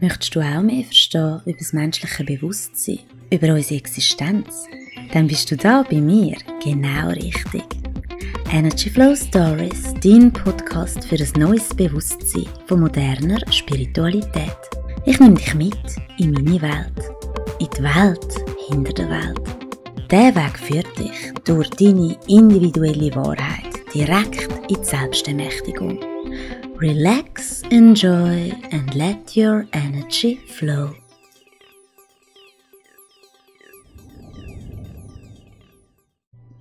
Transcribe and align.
Möchtest 0.00 0.34
du 0.34 0.40
auch 0.40 0.62
mehr 0.62 0.84
verstehen 0.84 1.40
über 1.44 1.58
das 1.58 1.72
menschliche 1.72 2.24
Bewusstsein, 2.24 3.00
über 3.30 3.54
unsere 3.54 3.78
Existenz? 3.78 4.66
Dann 5.12 5.26
bist 5.26 5.50
du 5.50 5.56
da 5.56 5.82
bei 5.88 6.00
mir 6.00 6.36
genau 6.62 7.08
richtig. 7.10 7.64
Energy 8.50 8.90
Flow 8.90 9.14
Stories, 9.14 9.94
dein 10.02 10.32
Podcast 10.32 11.04
für 11.04 11.16
ein 11.16 11.40
neues 11.40 11.68
Bewusstsein 11.70 12.46
von 12.66 12.80
moderner 12.80 13.40
Spiritualität. 13.50 14.56
Ich 15.06 15.18
nehme 15.20 15.36
dich 15.36 15.54
mit 15.54 15.78
in 16.18 16.32
meine 16.32 16.60
Welt, 16.60 17.12
in 17.58 17.68
die 17.76 17.82
Welt 17.82 18.44
hinter 18.68 18.92
der 18.92 19.08
Welt. 19.08 20.10
Der 20.10 20.34
Weg 20.34 20.58
führt 20.58 20.98
dich 20.98 21.32
durch 21.44 21.70
deine 21.70 22.16
individuelle 22.28 23.14
Wahrheit 23.14 23.72
direkt 23.94 24.48
in 24.68 24.76
die 24.76 24.84
Selbstermächtigung. 24.84 26.11
Relax, 26.82 27.62
enjoy 27.70 28.50
and 28.72 28.92
let 28.96 29.36
your 29.36 29.68
energy 29.72 30.40
flow. 30.48 30.92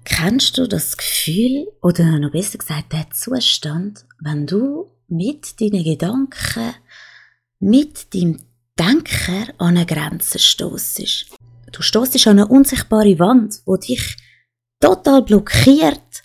Kennst 0.03 0.59
du 0.59 0.67
das 0.67 0.95
Gefühl 0.95 1.65
oder 1.81 2.19
noch 2.19 2.31
besser 2.31 2.59
gesagt 2.59 2.93
den 2.93 3.11
Zustand, 3.11 4.05
wenn 4.19 4.45
du 4.45 4.91
mit 5.07 5.59
deinen 5.59 5.83
Gedanken, 5.83 6.75
mit 7.59 8.13
deinem 8.13 8.43
Denken 8.77 9.49
an 9.57 9.75
eine 9.75 9.87
Grenze 9.87 10.37
stoßest? 10.37 11.35
Du 11.71 11.81
stoßest 11.81 12.27
an 12.27 12.37
eine 12.37 12.47
unsichtbare 12.47 13.17
Wand, 13.17 13.63
wo 13.65 13.75
dich 13.75 14.17
total 14.79 15.23
blockiert 15.23 16.21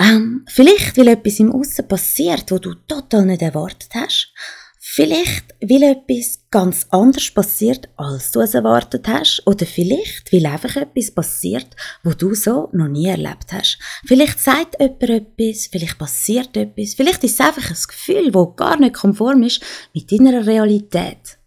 ähm, 0.00 0.44
vielleicht, 0.48 0.96
weil 0.96 1.08
etwas 1.08 1.40
im 1.40 1.52
Aussen 1.52 1.88
passiert, 1.88 2.50
wo 2.50 2.58
du 2.58 2.74
total 2.74 3.26
nicht 3.26 3.42
erwartet 3.42 3.90
hast. 3.94 4.32
Vielleicht, 4.80 5.54
weil 5.60 5.82
etwas 5.82 6.40
ganz 6.50 6.86
anders 6.90 7.30
passiert, 7.30 7.88
als 7.96 8.30
du 8.30 8.40
es 8.40 8.54
erwartet 8.54 9.06
hast. 9.06 9.42
Oder 9.44 9.66
vielleicht, 9.66 10.32
weil 10.32 10.46
einfach 10.46 10.76
etwas 10.76 11.10
passiert, 11.10 11.66
wo 12.02 12.12
du 12.12 12.34
so 12.34 12.68
noch 12.72 12.88
nie 12.88 13.06
erlebt 13.06 13.52
hast. 13.52 13.78
Vielleicht 14.06 14.40
sagt 14.40 14.80
jemand 14.80 15.02
etwas, 15.02 15.66
vielleicht 15.66 15.98
passiert 15.98 16.56
etwas, 16.56 16.94
vielleicht 16.94 17.22
ist 17.22 17.38
es 17.38 17.46
einfach 17.46 17.68
ein 17.68 17.76
Gefühl, 17.86 18.30
das 18.30 18.56
gar 18.56 18.78
nicht 18.78 18.94
konform 18.94 19.42
ist 19.42 19.62
mit 19.92 20.10
deiner 20.10 20.46
Realität. 20.46 21.38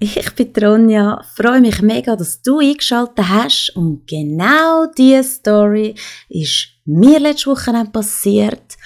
Ich 0.00 0.34
bin 0.34 0.52
Tronja, 0.52 1.24
freue 1.36 1.60
mich 1.60 1.80
mega, 1.82 2.16
dass 2.16 2.42
du 2.42 2.58
eingeschaltet 2.58 3.28
hast 3.28 3.70
und 3.76 4.06
genau 4.06 4.86
diese 4.98 5.24
Story 5.24 5.94
ist 6.28 6.73
mir 6.84 7.20
letzte 7.20 7.50
Woche 7.50 7.72
passiert. 7.92 8.76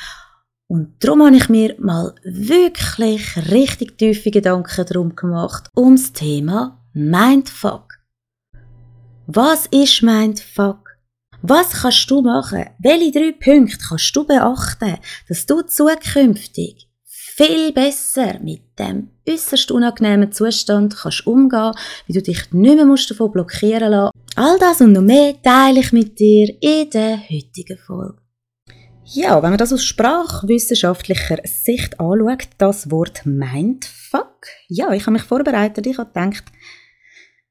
Und 0.70 1.02
darum 1.02 1.24
habe 1.24 1.36
ich 1.36 1.48
mir 1.48 1.74
mal 1.78 2.14
wirklich 2.24 3.36
richtig 3.50 3.96
tiefe 3.96 4.30
Gedanken 4.30 4.84
darum 4.86 5.16
gemacht, 5.16 5.70
ums 5.76 6.12
Thema 6.12 6.84
Mindfuck. 6.92 7.94
Was 9.26 9.66
ist 9.66 10.02
Mindfuck? 10.02 10.96
Was 11.42 11.70
kannst 11.70 12.10
du 12.10 12.20
machen? 12.20 12.66
Welche 12.78 13.12
drei 13.12 13.32
Punkte 13.32 13.78
kannst 13.88 14.14
du 14.14 14.26
beachten, 14.26 14.98
dass 15.28 15.46
du 15.46 15.62
zukünftig 15.62 16.87
viel 17.38 17.72
besser 17.72 18.40
mit 18.42 18.62
dem 18.80 19.10
äußerst 19.28 19.70
unangenehmen 19.70 20.32
Zustand 20.32 20.96
kannst 20.96 21.24
umgehen, 21.24 21.72
wie 22.06 22.12
du 22.12 22.20
dich 22.20 22.52
nicht 22.52 22.74
mehr 22.74 22.84
musst 22.84 23.10
davon 23.10 23.30
blockieren 23.30 23.92
lassen. 23.92 24.10
All 24.34 24.58
das 24.58 24.80
und 24.80 24.92
noch 24.92 25.02
mehr 25.02 25.40
teile 25.40 25.78
ich 25.78 25.92
mit 25.92 26.18
dir 26.18 26.52
in 26.60 26.90
der 26.90 27.18
heutigen 27.30 27.78
Folge. 27.78 28.18
Ja, 29.04 29.40
wenn 29.40 29.50
man 29.50 29.58
das 29.58 29.72
aus 29.72 29.84
sprachwissenschaftlicher 29.84 31.38
Sicht 31.44 32.00
anschaut, 32.00 32.48
das 32.58 32.90
Wort 32.90 33.24
Mindfuck. 33.24 34.48
Ja, 34.66 34.92
ich 34.92 35.02
habe 35.02 35.12
mich 35.12 35.22
vorbereitet, 35.22 35.86
ich 35.86 35.96
habe 35.96 36.10
gedacht, 36.12 36.44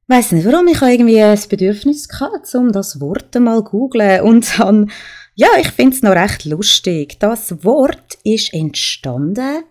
weiß 0.08 0.34
nicht 0.34 0.46
warum, 0.46 0.68
ich 0.68 0.82
habe 0.82 0.92
irgendwie 0.92 1.22
ein 1.22 1.40
Bedürfnis 1.50 2.10
gehabt, 2.10 2.54
um 2.56 2.74
das 2.74 3.00
Wort 3.00 3.34
mal 3.40 3.64
zu 3.64 3.72
googlen 3.72 4.22
und 4.22 4.60
dann, 4.60 4.92
ja, 5.34 5.48
ich 5.60 5.70
finde 5.70 5.96
es 5.96 6.04
noch 6.04 6.12
recht 6.12 6.44
lustig. 6.44 7.20
Das 7.20 7.64
Wort 7.64 8.18
ist 8.24 8.54
entstanden 8.54 9.64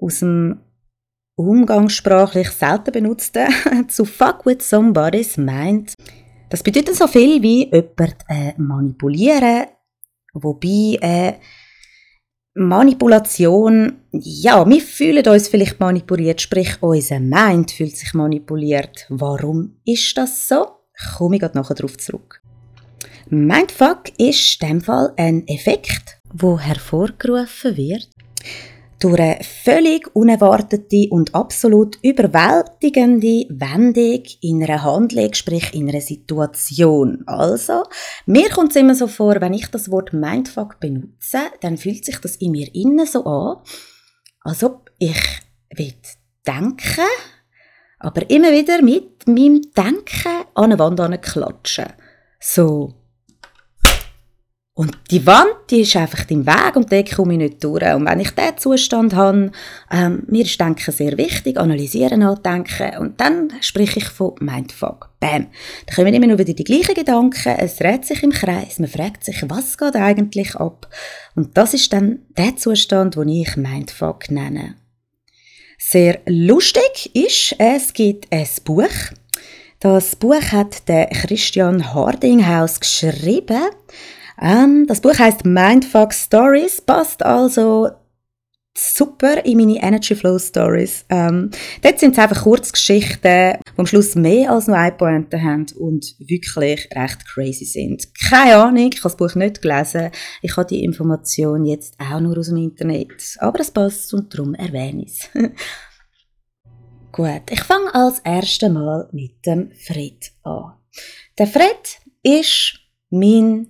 aus 0.00 0.20
dem 0.20 0.60
umgangssprachlich 1.36 2.50
selten 2.50 2.92
benutzten 2.92 3.48
zu 3.88 4.04
fuck 4.04 4.44
with 4.44 4.68
somebody's 4.68 5.36
mind. 5.36 5.94
Das 6.50 6.62
bedeutet 6.62 6.96
so 6.96 7.06
viel 7.06 7.42
wie 7.42 7.70
jemand 7.70 8.16
äh, 8.28 8.54
manipulieren, 8.56 9.66
wobei 10.32 10.98
äh, 11.00 11.34
Manipulation, 12.54 14.00
ja, 14.10 14.68
wir 14.68 14.80
fühlen 14.80 15.24
uns 15.28 15.46
vielleicht 15.46 15.78
manipuliert, 15.78 16.40
sprich 16.40 16.82
unser 16.82 17.20
Mind 17.20 17.70
fühlt 17.70 17.96
sich 17.96 18.14
manipuliert. 18.14 19.06
Warum 19.10 19.76
ist 19.84 20.16
das 20.18 20.48
so? 20.48 20.66
Komme 21.16 21.36
ich 21.36 21.42
nachher 21.42 21.74
darauf 21.74 21.96
zurück. 21.98 22.42
Mindfuck 23.30 24.08
ist 24.18 24.60
in 24.60 24.68
dem 24.68 24.80
Fall 24.80 25.12
ein 25.16 25.46
Effekt, 25.46 26.18
wo 26.32 26.58
hervorgerufen 26.58 27.76
wird 27.76 28.08
durch 28.98 29.20
eine 29.20 29.38
völlig 29.42 30.14
unerwartete 30.14 31.08
und 31.10 31.34
absolut 31.34 31.98
überwältigende 32.02 33.46
Wendung 33.48 34.22
in 34.40 34.62
einer 34.62 34.82
Handlung, 34.82 35.32
sprich 35.34 35.72
in 35.74 35.88
einer 35.88 36.00
Situation. 36.00 37.22
Also, 37.26 37.84
mir 38.26 38.48
kommt 38.50 38.70
es 38.70 38.76
immer 38.76 38.94
so 38.94 39.06
vor, 39.06 39.40
wenn 39.40 39.54
ich 39.54 39.68
das 39.68 39.90
Wort 39.90 40.12
Mindfuck 40.12 40.80
benutze, 40.80 41.38
dann 41.60 41.76
fühlt 41.76 42.04
sich 42.04 42.18
das 42.18 42.36
in 42.36 42.52
mir 42.52 42.74
innen 42.74 43.06
so 43.06 43.24
an, 43.24 43.58
als 44.40 44.64
ob 44.64 44.90
ich 44.98 45.20
will 45.74 45.94
denken, 46.46 47.06
aber 47.98 48.28
immer 48.30 48.50
wieder 48.52 48.82
mit 48.82 49.26
meinem 49.26 49.62
Denken 49.76 50.44
an 50.54 50.72
eine 50.72 50.78
Wand 50.78 51.22
klatschen. 51.22 51.92
So, 52.40 52.94
und 54.78 54.96
die 55.10 55.26
Wand, 55.26 55.50
die 55.70 55.80
ist 55.80 55.96
einfach 55.96 56.30
im 56.30 56.46
Weg 56.46 56.76
und 56.76 56.92
da 56.92 57.02
komme 57.02 57.32
ich 57.32 57.38
nicht 57.40 57.64
durch. 57.64 57.82
Und 57.82 58.06
wenn 58.06 58.20
ich 58.20 58.30
diesen 58.30 58.58
Zustand 58.58 59.12
habe, 59.12 59.50
ähm, 59.90 60.22
mir 60.28 60.44
ist 60.44 60.60
Denken 60.60 60.92
sehr 60.92 61.18
wichtig, 61.18 61.58
analysieren, 61.58 62.20
nachdenken, 62.20 62.96
und 62.98 63.20
dann 63.20 63.52
spreche 63.60 63.98
ich 63.98 64.08
von 64.08 64.34
Mindfuck. 64.38 65.10
Bam. 65.18 65.48
Da 65.86 65.94
kommen 65.96 66.14
immer 66.14 66.28
nur 66.28 66.38
wieder 66.38 66.52
die 66.52 66.62
gleichen 66.62 66.94
Gedanken, 66.94 67.56
es 67.58 67.78
dreht 67.78 68.04
sich 68.04 68.22
im 68.22 68.30
Kreis, 68.30 68.78
man 68.78 68.88
fragt 68.88 69.24
sich, 69.24 69.42
was 69.48 69.76
geht 69.76 69.96
eigentlich 69.96 70.54
ab? 70.54 70.86
Und 71.34 71.58
das 71.58 71.74
ist 71.74 71.92
dann 71.92 72.20
der 72.36 72.54
Zustand, 72.54 73.16
den 73.16 73.30
ich 73.30 73.56
Mindfuck 73.56 74.30
nenne. 74.30 74.76
Sehr 75.76 76.20
lustig 76.26 77.16
ist, 77.16 77.56
es 77.58 77.92
gibt 77.94 78.30
ein 78.30 78.46
Buch, 78.62 78.86
das 79.80 80.14
Buch 80.14 80.52
hat 80.52 80.88
der 80.88 81.06
Christian 81.06 81.94
Hardinghaus 81.94 82.78
geschrieben. 82.78 83.70
Ähm, 84.40 84.86
das 84.86 85.00
Buch 85.00 85.18
heißt 85.18 85.44
Mindfuck 85.44 86.12
Stories, 86.12 86.80
passt 86.80 87.24
also 87.24 87.88
super 88.78 89.44
in 89.44 89.58
meine 89.58 89.82
Energy 89.82 90.14
Flow 90.14 90.38
Stories. 90.38 91.04
Ähm, 91.08 91.50
dort 91.82 91.98
sind 91.98 92.12
es 92.12 92.18
einfach 92.18 92.42
Kurzgeschichten, 92.42 93.58
die 93.58 93.78
am 93.78 93.86
Schluss 93.86 94.14
mehr 94.14 94.52
als 94.52 94.68
nur 94.68 94.76
eine 94.76 94.92
Pointe 94.92 95.42
haben 95.42 95.66
und 95.78 96.14
wirklich 96.18 96.88
recht 96.94 97.26
crazy 97.26 97.64
sind. 97.64 98.06
Keine 98.28 98.56
Ahnung, 98.56 98.88
ich 98.92 98.98
habe 98.98 99.02
das 99.02 99.16
Buch 99.16 99.34
nicht 99.34 99.62
gelesen. 99.62 100.10
Ich 100.42 100.56
habe 100.56 100.68
die 100.68 100.84
Information 100.84 101.64
jetzt 101.64 101.94
auch 101.98 102.20
nur 102.20 102.38
aus 102.38 102.48
dem 102.48 102.58
Internet. 102.58 103.36
Aber 103.38 103.60
es 103.60 103.70
passt 103.70 104.14
und 104.14 104.32
darum 104.32 104.54
erwähne 104.54 105.04
ich 105.04 105.12
es. 105.12 105.30
Gut, 107.12 107.42
ich 107.50 107.62
fange 107.62 107.92
als 107.94 108.20
erstes 108.20 108.68
Mal 108.68 109.08
mit 109.12 109.44
dem 109.44 109.72
Fred 109.72 110.30
an. 110.44 110.74
Der 111.36 111.46
Fred 111.46 111.98
ist 112.22 112.78
mein 113.10 113.68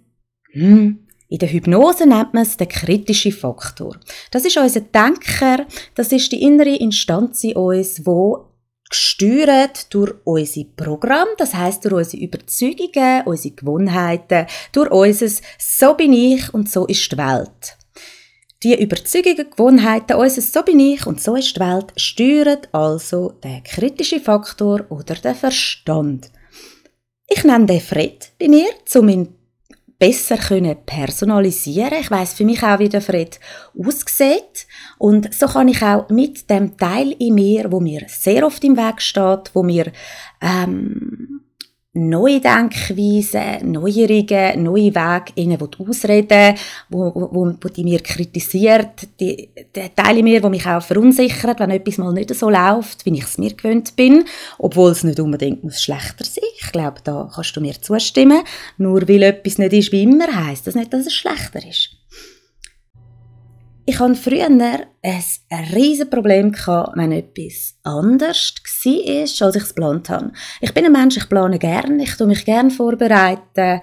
hm. 0.58 0.98
In 1.30 1.38
der 1.38 1.52
Hypnose 1.52 2.06
nennt 2.06 2.32
man 2.32 2.42
es 2.42 2.56
den 2.56 2.69
kritischen 2.69 3.32
Faktor. 3.32 3.98
Das 4.30 4.46
ist 4.46 4.56
unser 4.56 4.80
Denker, 4.80 5.66
das 5.94 6.10
ist 6.10 6.32
die 6.32 6.42
innere 6.42 6.74
Instanz 6.76 7.44
in 7.44 7.54
uns, 7.54 8.06
wo 8.06 8.46
gesteuert 8.88 9.93
durch 9.93 10.14
unser 10.25 10.64
Programm, 10.75 11.28
das 11.37 11.55
heißt 11.55 11.84
durch 11.84 11.93
unsere 11.93 12.22
Überzeugungen, 12.22 13.26
unsere 13.26 13.55
Gewohnheiten, 13.55 14.46
durch 14.72 14.90
unser 14.90 15.28
«So 15.58 15.93
bin 15.93 16.14
ich 16.14 16.55
und 16.55 16.70
so 16.70 16.87
ist 16.87 17.12
die 17.12 17.19
Welt». 17.19 17.76
Die 18.62 18.82
Überzeugungen, 18.82 19.50
Gewohnheiten, 19.50 20.16
unser 20.16 20.40
«So 20.40 20.62
bin 20.62 20.81
ich 20.81 21.06
und 21.06 21.20
so 21.20 21.37
ist 21.37 21.54
die 21.54 21.61
Welt» 21.61 21.93
steuern 21.96 22.61
also 22.72 23.34
den 23.44 23.62
kritischen 23.62 24.22
Faktor 24.22 24.87
oder 24.88 25.14
den 25.14 25.34
Verstand. 25.34 26.31
Ich 27.28 27.44
nenne 27.44 27.66
den 27.66 27.81
Fred 27.82 28.31
bei 28.40 28.49
mir, 28.49 28.70
um 28.94 29.38
besser 29.99 30.37
können 30.37 30.77
personalisieren. 30.87 31.99
Ich 32.00 32.11
weiß 32.11 32.35
für 32.35 32.45
mich 32.45 32.62
auch, 32.62 32.79
wie 32.79 32.89
der 32.89 33.00
Fred 33.03 33.41
aussieht. 33.77 34.67
Und 34.99 35.35
so 35.35 35.47
kann 35.47 35.69
ich 35.69 35.83
auch 35.83 36.09
mit 36.09 36.49
dem 36.50 36.77
Teil 36.77 37.12
in 37.19 37.35
mir, 37.35 37.71
wo 37.73 37.81
mir 37.81 38.03
sehr 38.06 38.47
oft 38.47 38.62
im 38.65 38.77
Weg 38.77 39.03
steht, 39.03 39.50
wo 39.55 39.62
mir 39.62 39.91
ähm, 40.41 41.41
neue 41.99 42.41
Denkweisen, 42.41 43.73
Neuerungen, 43.73 44.62
neue 44.62 44.95
Wege 44.95 45.33
ihnen 45.35 45.59
ausreden 45.61 46.55
wo, 46.89 47.12
wo, 47.15 47.55
wo 47.61 47.69
die 47.69 47.85
mir 47.85 48.00
kritisiert, 48.00 49.09
die, 49.21 49.49
die 49.75 49.91
Teile 49.95 50.23
mir, 50.23 50.41
die 50.41 50.49
mich 50.49 50.67
auch 50.67 50.83
verunsichern, 50.83 51.55
wenn 51.59 51.71
etwas 51.71 51.99
mal 51.99 52.12
nicht 52.12 52.35
so 52.35 52.49
läuft, 52.49 53.05
wie 53.05 53.15
ich 53.15 53.25
es 53.25 53.39
mir 53.39 53.55
gewöhnt 53.55 53.97
bin, 53.97 54.25
obwohl 54.59 54.93
es 54.93 55.05
nicht 55.05 55.21
unbedingt 55.21 55.65
muss 55.65 55.83
schlechter 55.83 56.25
sein 56.25 56.45
Ich 56.61 56.73
glaube, 56.73 57.00
da 57.05 57.31
kannst 57.35 57.56
du 57.56 57.61
mir 57.61 57.81
zustimmen. 57.81 58.43
Nur 58.77 59.09
weil 59.09 59.23
etwas 59.23 59.59
nicht 59.59 59.73
ist 59.73 59.93
wie 59.93 60.03
immer, 60.03 60.27
heisst 60.27 60.67
das 60.67 60.75
nicht, 60.75 60.93
dass 60.93 61.06
es 61.06 61.15
schlechter 61.15 61.67
ist. 61.67 61.98
Ich 63.88 63.99
hatte 64.00 64.17
früher 64.17 64.49
ein 64.49 64.85
riesiges 65.73 66.11
Problem, 66.11 66.52
wenn 66.52 67.12
etwas 67.12 67.75
anders 67.85 68.55
war, 68.85 69.46
als 69.46 69.56
ich 69.56 69.62
es 69.62 69.69
geplant 69.70 70.11
habe. 70.11 70.31
Ich 70.61 70.75
bin 70.75 70.85
ein 70.85 70.93
Mensch, 70.93 71.17
ich 71.17 71.26
plane 71.26 71.58
gerne, 71.58 72.02
ich 72.02 72.14
tue 72.14 72.26
mich 72.26 72.44
gerne 72.44 72.70
vorbereiten. 72.70 73.81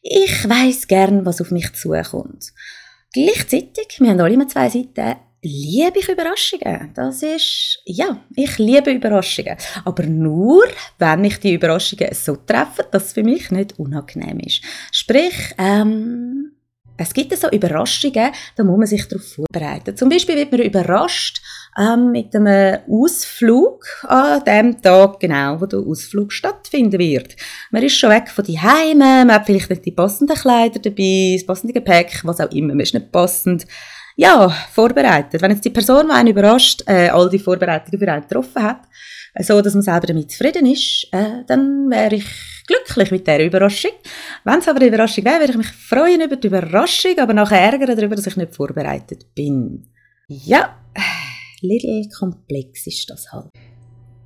Ich 0.00 0.48
weiß 0.48 0.88
gern, 0.88 1.26
was 1.26 1.42
auf 1.42 1.50
mich 1.50 1.70
zukommt. 1.74 2.54
Gleichzeitig, 3.12 3.98
wir 3.98 4.12
haben 4.12 4.20
alle 4.20 4.32
immer 4.32 4.48
zwei 4.48 4.70
Seiten, 4.70 5.16
liebe 5.42 5.98
ich 5.98 6.08
Überraschungen. 6.08 6.92
Das 6.94 7.22
ist, 7.22 7.82
ja, 7.84 8.24
ich 8.34 8.56
liebe 8.56 8.92
Überraschungen. 8.92 9.58
Aber 9.84 10.04
nur, 10.04 10.64
wenn 10.98 11.24
ich 11.24 11.38
die 11.40 11.52
Überraschungen 11.52 12.14
so 12.14 12.36
treffe, 12.36 12.88
dass 12.90 13.08
es 13.08 13.12
für 13.12 13.22
mich 13.22 13.50
nicht 13.50 13.78
unangenehm 13.78 14.40
ist. 14.40 14.62
Sprich, 14.90 15.54
ähm, 15.58 16.53
es 16.96 17.12
gibt 17.12 17.36
so 17.36 17.50
Überraschungen, 17.50 18.30
da 18.56 18.64
muss 18.64 18.78
man 18.78 18.86
sich 18.86 19.06
darauf 19.08 19.26
vorbereiten. 19.26 19.96
Zum 19.96 20.08
Beispiel 20.08 20.36
wird 20.36 20.52
man 20.52 20.60
überrascht 20.60 21.42
ähm, 21.78 22.12
mit 22.12 22.34
einem 22.34 22.78
Ausflug 22.88 23.84
an 24.04 24.44
dem 24.44 24.80
Tag, 24.80 25.18
genau, 25.18 25.60
wo 25.60 25.66
der 25.66 25.80
Ausflug 25.80 26.32
stattfinden 26.32 26.98
wird. 26.98 27.36
Man 27.70 27.82
ist 27.82 27.96
schon 27.98 28.10
weg 28.10 28.28
von 28.28 28.44
die 28.44 28.60
Heime, 28.60 29.24
man 29.24 29.32
hat 29.32 29.46
vielleicht 29.46 29.70
nicht 29.70 29.84
die 29.84 29.92
passenden 29.92 30.36
Kleider 30.36 30.78
dabei, 30.78 31.34
das 31.36 31.46
passende 31.46 31.72
Gepäck, 31.72 32.20
was 32.22 32.40
auch 32.40 32.50
immer, 32.52 32.68
man 32.68 32.80
ist 32.80 32.94
nicht 32.94 33.10
passend 33.10 33.66
ja, 34.16 34.48
vorbereitet. 34.72 35.42
Wenn 35.42 35.50
jetzt 35.50 35.64
die 35.64 35.70
Person, 35.70 36.06
die 36.06 36.12
einen 36.12 36.28
überrascht, 36.28 36.84
äh, 36.86 37.08
all 37.08 37.28
die 37.28 37.40
Vorbereitungen 37.40 37.98
für 37.98 38.20
getroffen 38.20 38.62
hat, 38.62 38.82
so 39.42 39.60
dass 39.60 39.74
man 39.74 39.82
selber 39.82 40.06
damit 40.06 40.30
zufrieden 40.30 40.66
ist, 40.66 41.08
äh, 41.12 41.44
dann 41.46 41.90
wäre 41.90 42.14
ich 42.14 42.26
glücklich 42.66 43.10
mit 43.10 43.26
dieser 43.26 43.44
Überraschung. 43.44 43.90
Wenn 44.44 44.58
es 44.58 44.68
aber 44.68 44.78
eine 44.78 44.88
Überraschung 44.88 45.24
wäre, 45.24 45.40
würde 45.40 45.52
ich 45.52 45.58
mich 45.58 45.72
freuen 45.72 46.20
über 46.20 46.36
die 46.36 46.46
Überraschung, 46.46 47.18
aber 47.18 47.34
nachher 47.34 47.60
ärgern 47.60 47.96
darüber, 47.96 48.16
dass 48.16 48.26
ich 48.26 48.36
nicht 48.36 48.54
vorbereitet 48.54 49.34
bin. 49.34 49.88
Ja, 50.28 50.76
little 51.62 52.08
komplex 52.16 52.86
ist 52.86 53.10
das 53.10 53.32
halt. 53.32 53.50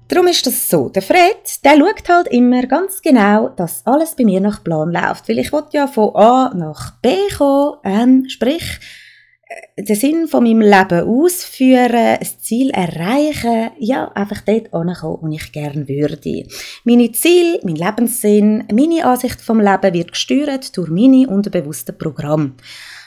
Darum 0.08 0.26
ist 0.26 0.46
das 0.46 0.70
so. 0.70 0.88
Der 0.88 1.02
Fred, 1.02 1.64
der 1.64 1.76
schaut 1.76 2.08
halt 2.08 2.28
immer 2.28 2.62
ganz 2.66 3.02
genau, 3.02 3.50
dass 3.50 3.87
alles 3.87 4.16
bei 4.16 4.25
mir 4.25 4.40
nach 4.40 4.64
Plan 4.64 4.90
läuft. 4.90 5.28
Weil 5.28 5.38
ich 5.38 5.52
will 5.52 5.64
ja 5.72 5.87
von 5.87 6.16
A 6.16 6.52
nach 6.55 6.93
B 7.02 7.14
kommen, 7.37 7.76
ähm, 7.84 8.25
sprich, 8.28 8.81
den 9.79 9.97
Sinn 9.97 10.29
von 10.29 10.45
meinem 10.45 10.61
Leben 10.61 11.09
ausführen, 11.09 12.19
das 12.21 12.39
Ziel 12.41 12.71
erreichen, 12.71 13.71
ja, 13.79 14.09
einfach 14.12 14.43
dort 14.43 14.73
ankommen, 14.75 15.19
wo 15.23 15.29
ich 15.29 15.53
gerne 15.53 15.89
würde. 15.89 16.47
Meine 16.85 17.12
Ziele, 17.12 17.61
mein 17.62 17.77
Lebenssinn, 17.77 18.65
meine 18.73 19.05
Ansicht 19.05 19.41
vom 19.41 19.61
Leben 19.61 19.95
wird 19.95 20.12
gesteuert 20.12 20.77
durch 20.77 20.91
meine 20.91 21.29
unterbewussten 21.29 21.97
Programme. 21.97 22.55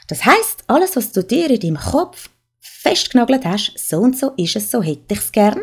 Das 0.07 0.25
heißt, 0.25 0.63
alles, 0.67 0.95
was 0.95 1.11
du 1.11 1.23
dir 1.23 1.49
in 1.49 1.59
deinem 1.59 1.77
Kopf 1.77 2.29
festgenagelt 2.59 3.45
hast, 3.45 3.73
so 3.77 3.97
und 3.99 4.17
so 4.17 4.31
ist 4.37 4.55
es, 4.55 4.71
so 4.71 4.81
hätte 4.81 5.13
ich 5.13 5.19
es 5.19 5.31
gern, 5.31 5.61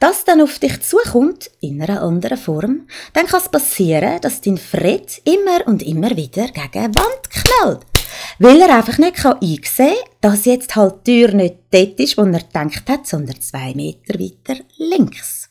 das 0.00 0.24
dann 0.24 0.40
auf 0.40 0.58
dich 0.58 0.80
zukommt, 0.82 1.50
in 1.60 1.80
einer 1.80 2.02
anderen 2.02 2.38
Form, 2.38 2.88
dann 3.12 3.26
kann 3.26 3.40
es 3.40 3.48
passieren, 3.48 4.20
dass 4.20 4.40
dein 4.40 4.58
Fred 4.58 5.22
immer 5.24 5.66
und 5.66 5.82
immer 5.82 6.10
wieder 6.16 6.48
gegen 6.48 6.84
eine 6.84 6.94
Wand 6.94 7.30
knallt. 7.30 7.95
Weil 8.38 8.60
er 8.60 8.76
einfach 8.76 8.98
nicht 8.98 9.24
einsehen 9.24 9.62
kann, 9.94 10.10
dass 10.20 10.44
jetzt 10.44 10.76
halt 10.76 11.06
die 11.06 11.22
Tür 11.22 11.34
nicht 11.34 11.56
dort 11.70 12.00
ist, 12.00 12.16
wo 12.16 12.22
er 12.22 12.40
gedacht 12.40 12.88
hat, 12.88 13.06
sondern 13.06 13.40
zwei 13.40 13.74
Meter 13.74 14.18
weiter 14.18 14.62
links. 14.78 15.50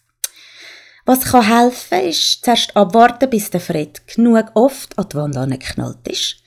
Was 1.06 1.22
kann 1.22 1.48
helfen, 1.48 2.00
ist 2.10 2.44
zuerst 2.44 2.76
abwarten, 2.76 3.30
bis 3.30 3.52
der 3.52 3.60
Fred 3.60 4.02
genug 4.08 4.52
oft 4.56 4.98
an 4.98 5.08
die 5.12 5.16
Wand 5.16 5.38
angeknallt 5.38 6.08
ist. 6.08 6.38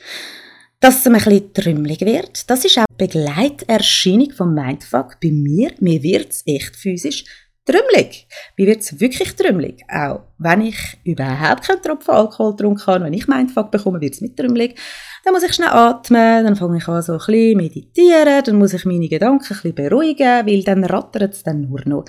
Dass 0.81 0.99
es 0.99 1.07
ein 1.07 1.13
bisschen 1.13 1.53
trümmelig 1.53 2.01
wird, 2.01 2.51
das 2.51 2.65
ist 2.65 2.79
auch 2.79 2.85
Begleiterscheinung 2.97 4.33
vom 4.33 4.55
Mindfuck 4.55 5.19
bei 5.21 5.31
mir. 5.31 5.73
Mir 5.79 6.03
wird 6.03 6.31
es 6.31 6.43
echt 6.47 6.77
physisch 6.77 7.25
trümmelig. 7.65 8.27
Mir 8.57 8.67
wird 8.67 8.81
es 8.81 8.99
wirklich 8.99 9.35
trümmelig. 9.37 9.83
Auch 9.89 10.23
wenn 10.39 10.63
ich 10.63 10.77
überhaupt 11.05 11.65
keinen 11.65 11.83
Tropfen 11.83 12.15
Alkohol 12.15 12.53
getrunken 12.53 12.87
habe, 12.87 13.05
wenn 13.05 13.13
ich 13.13 13.29
Mindfuck 13.29 13.71
bekomme, 13.71 14.01
wird 14.01 14.15
es 14.15 14.21
nicht 14.21 14.37
trümmelig. 14.37 14.79
Dann 15.25 15.35
muss 15.35 15.43
ich 15.43 15.55
schnell 15.55 15.69
atmen, 15.69 16.45
dann 16.45 16.57
fange 16.57 16.79
ich 16.79 16.89
an 16.89 17.03
so 17.03 17.13
ein 17.13 17.19
bisschen 17.19 17.57
meditieren, 17.57 18.45
dann 18.45 18.57
muss 18.57 18.75
ich 18.75 18.85
meine 18.85 19.09
Gedanken 19.09 19.45
ein 19.45 19.49
bisschen 19.49 19.75
beruhigen, 19.75 20.47
weil 20.47 20.63
dann 20.63 20.85
rattert 20.85 21.35
es 21.35 21.43
dann 21.43 21.63
nur 21.63 21.81
noch. 21.87 22.05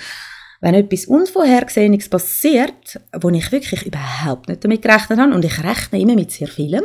Wenn 0.62 0.74
etwas 0.74 1.06
Unvorhergesehenes 1.06 2.10
passiert, 2.10 3.00
wo 3.20 3.30
ich 3.30 3.52
wirklich 3.52 3.86
überhaupt 3.86 4.50
nicht 4.50 4.64
damit 4.64 4.82
gerechnet 4.82 5.20
habe, 5.20 5.34
und 5.34 5.46
ich 5.46 5.64
rechne 5.64 6.02
immer 6.02 6.16
mit 6.16 6.32
sehr 6.32 6.48
vielem, 6.48 6.84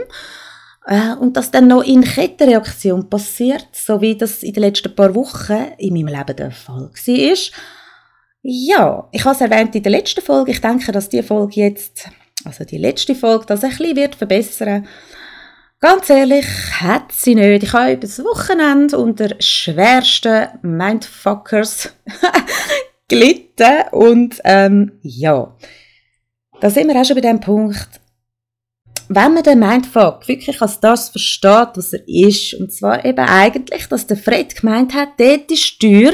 äh, 0.87 1.15
und 1.15 1.37
das 1.37 1.51
dann 1.51 1.69
noch 1.69 1.83
in 1.83 2.03
Kettenreaktion 2.03 3.09
passiert, 3.09 3.69
so 3.73 4.01
wie 4.01 4.17
das 4.17 4.43
in 4.43 4.53
den 4.53 4.63
letzten 4.63 4.95
paar 4.95 5.15
Wochen 5.15 5.73
in 5.79 5.95
meinem 5.95 6.09
Leben 6.09 6.37
der 6.37 6.51
Fall 6.51 6.91
war, 6.91 7.37
ja, 8.47 9.09
ich 9.11 9.25
habe 9.25 9.35
es 9.35 9.41
erwähnt 9.41 9.75
in 9.75 9.83
der 9.83 9.93
letzten 9.93 10.21
Folge. 10.21 10.53
Ich 10.53 10.61
denke, 10.61 10.93
dass 10.93 11.09
die 11.09 11.23
Folge 11.23 11.63
jetzt, 11.63 12.11
also 12.45 12.65
die 12.65 12.77
letzte 12.77 13.15
Folge, 13.15 13.47
das 13.47 13.65
ein 13.65 13.71
bisschen 13.71 13.97
wird 13.97 14.15
verbessern. 14.15 14.87
Ganz 15.85 16.09
ehrlich, 16.09 16.47
hat 16.81 17.13
sie 17.13 17.35
nicht. 17.35 17.63
Ich 17.63 17.75
habe 17.75 17.93
über 17.93 18.01
das 18.01 18.19
Wochenende 18.25 18.97
unter 18.97 19.29
schwersten 19.39 20.49
Mindfuckers 20.63 21.93
gelitten 23.09 23.83
und 23.93 24.41
ähm, 24.45 24.93
ja, 25.03 25.55
da 26.63 26.71
sind 26.71 26.89
wir 26.89 26.99
auch 26.99 27.05
schon 27.05 27.17
bei 27.17 27.21
dem 27.21 27.39
Punkt, 27.39 28.01
wenn 29.11 29.35
man 29.35 29.43
den 29.43 29.59
Mindfuck 29.59 30.27
wirklich 30.27 30.63
als 30.63 30.81
das 30.81 31.11
versteht, 31.11 31.73
was 31.75 31.93
er 31.93 32.09
ist, 32.09 32.55
und 32.55 32.73
zwar 32.73 33.05
eben 33.05 33.19
eigentlich, 33.19 33.87
dass 33.87 34.07
der 34.07 34.17
Fred 34.17 34.59
gemeint 34.59 34.95
hat, 34.95 35.11
dort 35.19 35.51
ist 35.51 35.83
die 35.83 35.87
Tür, 35.87 36.13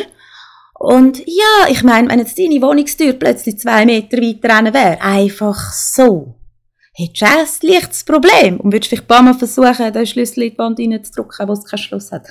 und 0.81 1.20
ja, 1.20 1.69
ich 1.69 1.84
meine, 1.84 2.08
wenn 2.08 2.19
jetzt 2.19 2.37
deine 2.40 2.61
Wohnungstür 2.61 3.12
plötzlich 3.12 3.61
zwei 3.61 3.87
Meter 3.87 4.16
weiter 4.16 4.75
wäre, 4.75 5.00
einfach 5.00 5.73
so, 5.73 6.39
hättest 6.92 7.22
du 7.22 7.26
ein 7.26 7.72
leichtes 7.75 8.04
Problem 8.04 8.60
und 8.60 8.72
würdest 8.72 8.88
vielleicht 8.88 9.04
ein 9.04 9.08
paar 9.08 9.22
Mal 9.22 9.34
versuchen, 9.34 9.92
den 9.92 10.06
Schlüssel 10.06 10.44
in 10.44 10.50
die 10.50 10.58
Wand 10.58 10.78
reinzudrücken, 10.78 11.48
wo 11.48 11.52
es 11.52 11.64
keinen 11.64 11.78
Schluss 11.78 12.12
hat. 12.12 12.26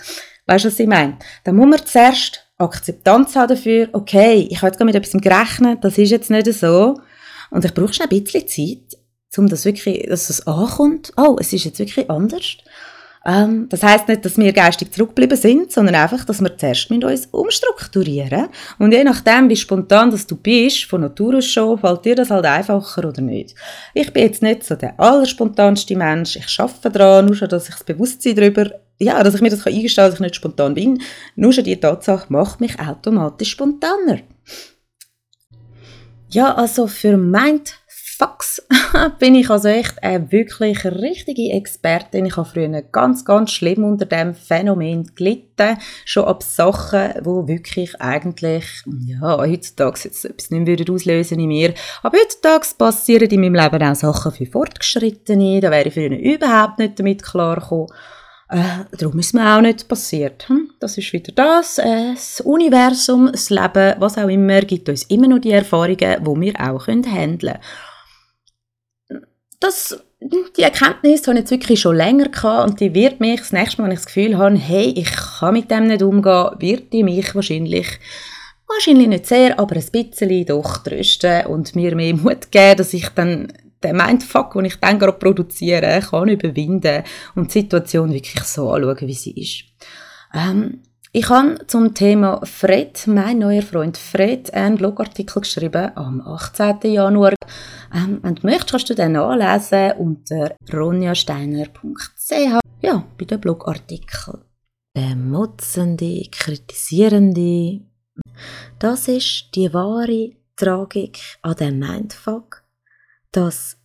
Weißt 0.45 0.65
du, 0.65 0.69
was 0.69 0.79
ich 0.79 0.87
meine? 0.87 1.17
Dann 1.43 1.55
muss 1.55 1.67
man 1.67 1.85
zuerst 1.85 2.45
Akzeptanz 2.57 3.35
haben 3.35 3.47
dafür, 3.47 3.89
okay, 3.93 4.47
ich 4.49 4.57
habe 4.57 4.67
jetzt 4.71 4.83
mit 4.83 4.95
etwas 4.95 5.21
gerechnet, 5.21 5.83
das 5.83 5.97
ist 5.97 6.09
jetzt 6.09 6.29
nicht 6.29 6.53
so. 6.53 6.99
Und 7.51 7.65
ich 7.65 7.73
brauche 7.73 7.93
schon 7.93 8.07
ein 8.07 8.23
bisschen 8.23 8.47
Zeit, 8.47 8.99
um 9.37 9.47
das 9.47 9.65
wirklich, 9.65 10.07
dass 10.07 10.29
es 10.29 10.45
ankommt. 10.45 11.11
Oh, 11.17 11.37
es 11.39 11.53
ist 11.53 11.63
jetzt 11.63 11.79
wirklich 11.79 12.09
anders. 12.09 12.57
Ähm, 13.25 13.67
das 13.69 13.83
heißt 13.83 14.07
nicht, 14.07 14.23
dass 14.23 14.37
wir 14.37 14.53
geistig 14.53 14.93
zurückgeblieben 14.93 15.37
sind, 15.37 15.71
sondern 15.71 15.95
einfach, 15.95 16.23
dass 16.23 16.39
wir 16.39 16.57
zuerst 16.57 16.89
mit 16.89 17.03
uns 17.03 17.25
umstrukturieren 17.27 18.47
und 18.77 18.93
je 18.93 19.03
nachdem, 19.03 19.49
wie 19.49 19.57
spontan 19.57 20.09
dass 20.09 20.25
du 20.25 20.37
bist, 20.37 20.85
von 20.85 21.01
Natur 21.01 21.35
aus 21.35 21.45
schon, 21.45 21.77
fällt 21.77 22.05
dir 22.05 22.15
das 22.15 22.29
halt 22.29 22.45
einfacher 22.45 23.09
oder 23.09 23.21
nicht. 23.21 23.55
Ich 23.93 24.13
bin 24.13 24.23
jetzt 24.23 24.41
nicht 24.41 24.63
so 24.63 24.75
der 24.75 24.97
allerspontanste 24.97 25.97
Mensch, 25.97 26.37
ich 26.37 26.59
arbeite 26.59 26.91
daran, 26.91 27.25
nur 27.25 27.35
schon, 27.35 27.49
dass 27.49 27.67
ich 27.67 27.75
das 27.75 27.83
Bewusstsein 27.83 28.35
darüber, 28.35 28.71
ja, 28.99 29.21
dass 29.21 29.35
ich 29.35 29.41
mir 29.41 29.49
das 29.49 29.67
eingestehen 29.67 29.95
kann, 29.95 30.05
dass 30.05 30.13
ich 30.15 30.19
nicht 30.21 30.35
spontan 30.35 30.73
bin, 30.73 31.01
nur 31.35 31.51
schon 31.51 31.65
die 31.65 31.79
Tatsache 31.79 32.27
macht 32.29 32.61
mich 32.61 32.79
automatisch 32.79 33.51
spontaner. 33.51 34.19
Ja, 36.29 36.53
also 36.53 36.87
für 36.87 37.17
Mind 37.17 37.78
Fax 38.19 38.61
bin 39.19 39.33
ich 39.33 39.49
also 39.49 39.69
echt 39.69 40.03
eine 40.03 40.29
wirklich 40.29 40.83
richtige 40.83 41.53
Expertin. 41.53 42.25
Ich 42.25 42.35
habe 42.35 42.49
früher 42.49 42.81
ganz, 42.81 43.23
ganz 43.23 43.49
schlimm 43.51 43.85
unter 43.85 44.05
dem 44.05 44.35
Phänomen 44.35 45.09
gelitten. 45.15 45.77
Schon 46.03 46.25
ab 46.25 46.43
Sachen, 46.43 47.13
wo 47.23 47.47
wirklich 47.47 47.95
eigentlich, 48.01 48.65
ja, 49.07 49.37
heutzutage 49.37 50.01
jetzt 50.03 50.25
etwas 50.25 50.49
nicht 50.49 50.67
mehr 50.67 50.93
auslösen 50.93 51.39
in 51.39 51.47
mir. 51.47 51.73
Aber 52.03 52.17
heutzutage 52.17 52.67
passieren 52.77 53.29
in 53.29 53.39
meinem 53.39 53.55
Leben 53.55 53.83
auch 53.83 53.95
Sachen 53.95 54.33
für 54.33 54.45
Fortgeschrittene. 54.45 55.61
Da 55.61 55.71
wäre 55.71 55.87
ich 55.87 55.93
früher 55.93 56.11
überhaupt 56.11 56.79
nicht 56.79 56.99
damit 56.99 57.23
klargekommen. 57.23 57.87
Äh, 58.49 58.97
darum 58.97 59.17
ist 59.19 59.33
mir 59.33 59.55
auch 59.55 59.61
nicht 59.61 59.87
passiert. 59.87 60.49
Hm? 60.49 60.71
Das 60.81 60.97
ist 60.97 61.13
wieder 61.13 61.31
das. 61.31 61.77
Äh, 61.77 62.15
das 62.15 62.41
Universum, 62.41 63.31
das 63.31 63.49
Leben, 63.49 63.95
was 63.99 64.17
auch 64.17 64.27
immer, 64.27 64.59
gibt 64.59 64.89
uns 64.89 65.03
immer 65.03 65.29
noch 65.29 65.39
die 65.39 65.51
Erfahrungen, 65.51 65.97
die 65.97 66.41
wir 66.41 66.53
auch 66.59 66.87
handeln 66.87 67.39
können 67.39 67.59
das, 69.59 69.97
die 70.21 70.61
Erkenntnis 70.61 71.27
habe 71.27 71.37
ich 71.37 71.41
jetzt 71.41 71.51
wirklich 71.51 71.79
schon 71.79 71.95
länger 71.95 72.29
gehabt 72.29 72.69
und 72.69 72.79
die 72.79 72.93
wird 72.93 73.19
mich 73.19 73.39
das 73.39 73.51
nächste 73.51 73.81
Mal, 73.81 73.87
wenn 73.87 73.93
ich 73.93 73.99
das 73.99 74.07
Gefühl 74.07 74.37
habe, 74.37 74.55
hey, 74.55 74.93
ich 74.95 75.11
kann 75.11 75.53
mit 75.53 75.69
dem 75.69 75.87
nicht 75.87 76.01
umgehen, 76.01 76.51
wird 76.59 76.93
die 76.93 77.03
mich 77.03 77.35
wahrscheinlich, 77.35 77.87
wahrscheinlich 78.67 79.07
nicht 79.07 79.25
sehr, 79.25 79.59
aber 79.59 79.75
ein 79.75 79.85
bisschen 79.91 80.45
doch 80.45 80.77
trösten 80.77 81.45
und 81.47 81.75
mir 81.75 81.95
mehr 81.95 82.15
Mut 82.15 82.51
geben, 82.51 82.77
dass 82.77 82.93
ich 82.93 83.09
dann 83.09 83.51
den 83.83 83.95
Mindfuck, 83.95 84.53
den 84.53 84.65
ich 84.65 84.75
dann 84.75 84.99
gerade 84.99 85.17
produziere, 85.17 86.01
kann 86.01 86.29
überwinden 86.29 87.03
und 87.35 87.53
die 87.53 87.59
Situation 87.59 88.13
wirklich 88.13 88.43
so 88.43 88.71
anschauen, 88.71 89.07
wie 89.07 89.13
sie 89.13 89.31
ist. 89.31 89.63
Ähm, 90.33 90.81
ich 91.11 91.27
habe 91.29 91.65
zum 91.65 91.95
Thema 91.95 92.39
Fred, 92.45 93.07
mein 93.07 93.39
neuer 93.39 93.63
Freund 93.63 93.97
Fred, 93.97 94.53
einen 94.53 94.77
Blogartikel 94.77 95.41
geschrieben 95.41 95.91
am 95.95 96.21
18. 96.21 96.91
Januar. 96.91 97.33
Ähm, 97.91 98.19
wenn 98.21 98.35
du 98.35 98.45
möchtest, 98.45 98.69
kannst 98.69 98.89
du 98.91 98.95
den 98.95 99.13
nachlesen 99.13 99.93
unter 99.97 100.55
ronjasteiner.ch. 100.71 102.59
Ja, 102.81 103.03
bei 103.17 103.25
den 103.25 103.41
Blogartikel. 103.41 104.45
Bemotzende, 104.93 106.27
kritisierende. 106.31 107.81
Das 108.77 109.07
ist 109.07 109.49
die 109.55 109.73
wahre 109.73 110.33
Tragik 110.55 111.39
an 111.41 111.55
dem 111.55 111.79
Mindfuck, 111.79 112.63
dass 113.31 113.77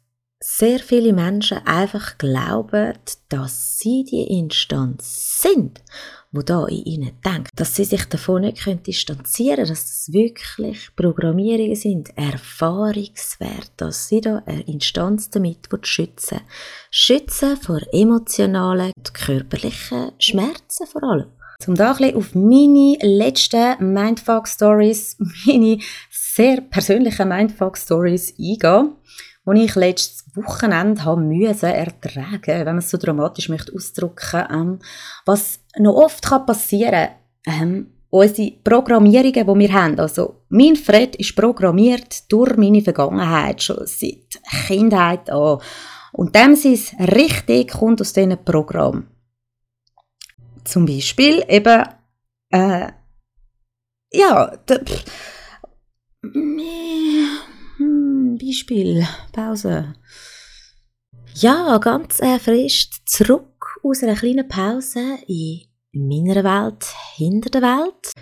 sehr 0.43 0.79
viele 0.79 1.15
Menschen 1.15 1.67
einfach 1.67 2.19
glauben, 2.19 2.93
dass 3.31 3.79
sie 3.79 4.05
die 4.05 4.39
Instanz 4.39 5.41
sind 5.41 5.83
wo 6.35 6.43
da 6.43 6.67
in 6.67 6.85
ihnen 6.85 7.13
denkt, 7.25 7.51
dass 7.55 7.77
sie 7.77 7.85
sich 7.85 8.05
davon 8.07 8.43
nicht 8.43 8.65
können 8.65 8.83
distanzieren 8.83 9.69
dass 9.69 9.85
das 9.85 10.13
wirklich 10.13 10.91
Programmierungen 10.97 11.77
sind, 11.77 12.11
Erfahrungswerte, 12.17 13.71
dass 13.77 14.09
sie 14.09 14.21
da 14.21 14.43
eine 14.45 14.63
Instanz 14.63 15.31
damit 15.31 15.69
schützen 15.87 16.41
Schützen 16.91 17.57
vor 17.57 17.81
emotionalen 17.93 18.93
und 18.97 19.15
körperlichen 19.15 20.11
Schmerzen 20.19 20.87
vor 20.87 21.05
allem. 21.05 21.27
Zum 21.61 21.77
da 21.77 21.93
ein 21.93 22.17
auf 22.17 22.35
meine 22.35 22.97
letzten 23.01 23.93
Mindfuck-Stories, 23.93 25.17
meine 25.47 25.79
sehr 26.11 26.61
persönlichen 26.63 27.29
Mindfuck-Stories 27.29 28.35
eingehen, 28.39 28.97
die 29.47 29.65
ich 29.65 29.75
letztes 29.75 30.25
Wochenende 30.37 31.05
haben 31.05 31.29
müssen 31.29 31.67
ertragen, 31.67 32.41
wenn 32.47 32.65
man 32.65 32.79
es 32.79 32.91
so 32.91 32.97
dramatisch 32.97 33.49
möchte 33.49 33.75
ausdrücken, 33.75 34.45
ähm, 34.51 34.79
was 35.27 35.61
noch 35.79 35.95
oft 35.95 36.25
kann 36.25 36.47
passieren, 36.47 37.09
ähm, 37.47 37.91
unsere 38.11 38.53
Programmierungen, 38.63 39.47
die 39.47 39.59
wir 39.61 39.73
haben, 39.73 39.99
also 39.99 40.43
mein 40.49 40.77
Fred 40.77 41.17
ist 41.17 41.35
programmiert 41.35 42.31
durch 42.33 42.57
meine 42.57 42.81
Vergangenheit, 42.81 43.63
schon 43.63 43.87
seit 43.87 44.41
Kindheit 44.67 45.29
an. 45.31 45.59
Und 46.13 46.35
dem 46.37 46.55
sein 46.55 46.79
richtig 47.09 47.73
kommt 47.73 48.01
aus 48.01 48.13
diesen 48.13 48.43
Programm. 48.45 49.09
Zum 50.63 50.87
Beispiel 50.87 51.45
eben, 51.49 51.85
äh, 52.51 52.87
ja, 54.13 54.57
der, 54.69 54.81
pff, 58.39 58.47
Beispiel, 58.47 59.07
Pause. 59.33 59.95
Ja, 61.35 61.79
ganz 61.79 62.21
erfrischt 62.21 62.95
zurück 63.07 63.81
aus 63.83 64.03
einer 64.03 64.15
kleinen 64.15 64.49
Pause 64.49 65.19
in 65.27 65.67
meiner 65.93 66.45
Welt, 66.45 66.87
hinter 67.17 67.51
der 67.51 67.63
Welt, 67.63 68.13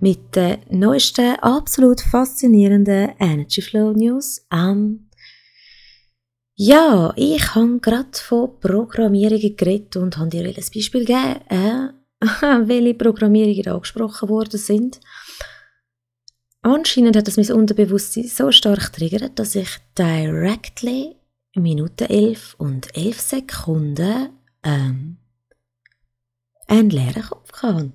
mit 0.00 0.36
den 0.36 0.58
neuesten, 0.70 1.36
absolut 1.40 2.00
faszinierenden 2.00 3.12
Energy 3.18 3.62
Flow 3.62 3.92
News. 3.92 4.46
Ähm, 4.52 5.08
ja, 6.54 7.12
ich 7.16 7.54
habe 7.54 7.80
gerade 7.80 8.10
von 8.14 8.60
Programmierungen 8.60 9.56
geredet 9.56 9.96
und 9.96 10.16
habe 10.18 10.30
dir 10.30 10.44
ein 10.44 10.54
Beispiel 10.54 11.04
gegeben, 11.04 11.40
äh, 11.48 11.88
welche 12.68 12.94
Programmierungen 12.94 13.66
angesprochen 13.68 14.28
worden 14.28 14.58
sind. 14.58 15.00
Anscheinend 16.62 17.16
hat 17.16 17.26
das 17.26 17.36
mein 17.36 17.50
Unterbewusstsein 17.50 18.28
so 18.28 18.52
stark 18.52 18.92
triggert, 18.92 19.36
dass 19.38 19.56
ich 19.56 19.68
directly 19.98 21.16
Minute 21.56 22.08
11 22.08 22.54
und 22.56 22.96
11 22.96 23.20
Sekunden 23.20 24.28
ähm, 24.62 25.16
einen 26.68 26.90
leeren 26.90 27.22
Kopf 27.24 27.52
hatte. 27.62 27.92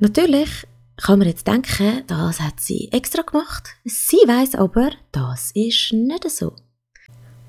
Natürlich 0.00 0.66
kann 0.96 1.20
man 1.20 1.28
jetzt 1.28 1.46
denken, 1.46 2.02
das 2.08 2.40
hat 2.40 2.58
sie 2.58 2.90
extra 2.90 3.22
gemacht. 3.22 3.68
Sie 3.84 4.16
weiß 4.16 4.56
aber, 4.56 4.90
das 5.12 5.52
ist 5.52 5.92
nicht 5.92 6.28
so. 6.28 6.56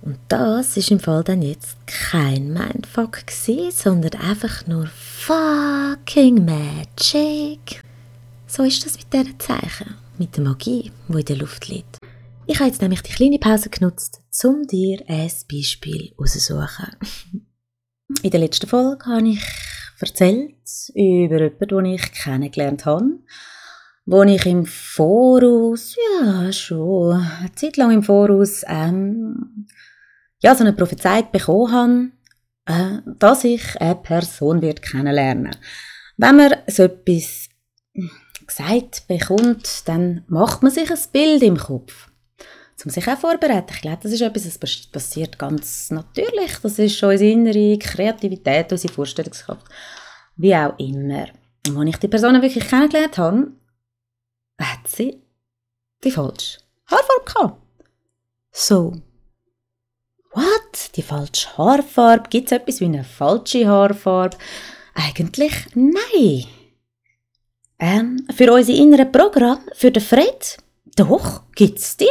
Und 0.04 0.20
das 0.28 0.78
ist 0.78 0.92
im 0.92 1.00
Fall 1.00 1.24
dann 1.24 1.42
jetzt 1.42 1.76
kein 1.88 2.54
Mindfuck 2.54 3.26
gewesen, 3.26 3.72
sondern 3.72 4.22
einfach 4.22 4.68
nur 4.68 4.86
fucking 4.86 6.46
Magic. 6.46 7.84
So 8.46 8.64
ist 8.64 8.86
das 8.86 8.96
mit 8.96 9.12
diesen 9.12 9.40
Zeichen 9.40 9.96
mit 10.20 10.36
der 10.36 10.44
Magie, 10.44 10.92
die 11.08 11.20
in 11.20 11.26
der 11.26 11.38
Luft 11.38 11.68
liegt. 11.70 11.98
Ich 12.46 12.60
habe 12.60 12.70
jetzt 12.70 12.82
nämlich 12.82 13.02
die 13.02 13.14
kleine 13.14 13.40
Pause 13.40 13.70
genutzt, 13.70 14.22
um 14.44 14.68
dir 14.68 15.02
ein 15.08 15.32
Beispiel 15.52 16.14
rauszusuchen. 16.20 16.96
In 18.24 18.32
der 18.32 18.40
letzten 18.40 18.68
Folge 18.68 19.06
habe 19.06 19.30
ich 19.30 19.44
erzählt 20.00 20.56
über 20.96 21.42
jemanden, 21.44 21.68
den 21.68 21.86
ich 21.86 22.12
kennengelernt 22.12 22.86
habe, 22.86 23.20
wo 24.06 24.24
ich 24.24 24.46
im 24.48 24.66
Voraus, 24.66 25.96
ja 25.96 26.52
schon 26.52 27.14
eine 27.14 27.54
Zeit 27.54 27.78
lang 27.78 27.92
im 27.92 28.02
Voraus, 28.02 28.64
ähm, 28.68 29.68
ja, 30.40 30.56
so 30.56 30.64
eine 30.64 30.74
Prophezeiung 30.74 31.28
bekommen 31.32 31.72
habe, 32.66 33.00
äh, 33.06 33.14
dass 33.20 33.44
ich 33.44 33.80
eine 33.80 33.96
Person 33.96 34.64
wird 34.64 34.82
kennenlernen. 34.82 35.56
Wenn 36.18 36.36
man 36.36 36.56
so 36.66 36.84
etwas 36.84 37.50
gesagt 38.50 39.08
bekommt, 39.08 39.88
dann 39.88 40.24
macht 40.28 40.64
man 40.64 40.72
sich 40.72 40.90
ein 40.90 41.00
Bild 41.12 41.44
im 41.44 41.58
Kopf. 41.58 42.10
Um 42.84 42.90
sich 42.90 43.08
auch 43.10 43.18
vorbereiten. 43.18 43.74
Ich 43.74 43.82
glaube, 43.82 44.00
das 44.02 44.14
ist 44.14 44.22
etwas, 44.22 44.58
das 44.58 44.88
passiert 44.88 45.38
ganz 45.38 45.92
natürlich. 45.92 46.60
Das 46.64 46.80
ist 46.80 46.98
schon 46.98 47.10
unsere 47.10 47.30
innere 47.30 47.78
Kreativität, 47.78 48.72
unsere 48.72 48.94
Vorstellungskraft. 48.94 49.66
Wie 50.38 50.56
auch 50.56 50.80
immer. 50.80 51.28
Und 51.68 51.78
als 51.78 51.90
ich 51.90 51.98
die 51.98 52.08
Person 52.08 52.42
wirklich 52.42 52.66
kennengelernt 52.66 53.18
habe, 53.18 53.52
hat 54.62 54.88
sie 54.88 55.22
die 56.06 56.12
falsche 56.12 56.60
Haarfarbe 56.86 57.26
gehabt. 57.26 57.62
So. 58.52 59.02
What? 60.32 60.96
Die 60.96 61.02
falsche 61.02 61.58
Haarfarbe? 61.58 62.30
Gibt 62.30 62.48
es 62.48 62.54
etwas 62.54 62.80
wie 62.80 62.86
eine 62.86 63.04
falsche 63.04 63.68
Haarfarbe? 63.68 64.38
Eigentlich 64.94 65.54
nein. 65.76 66.46
Ähm, 67.80 68.26
für 68.36 68.52
unsere 68.52 68.78
inneren 68.78 69.12
Programme, 69.12 69.62
für 69.74 69.92
den 69.92 70.04
Fred, 70.04 70.58
doch, 70.96 71.44
gibt's 71.56 71.98
die. 71.98 72.06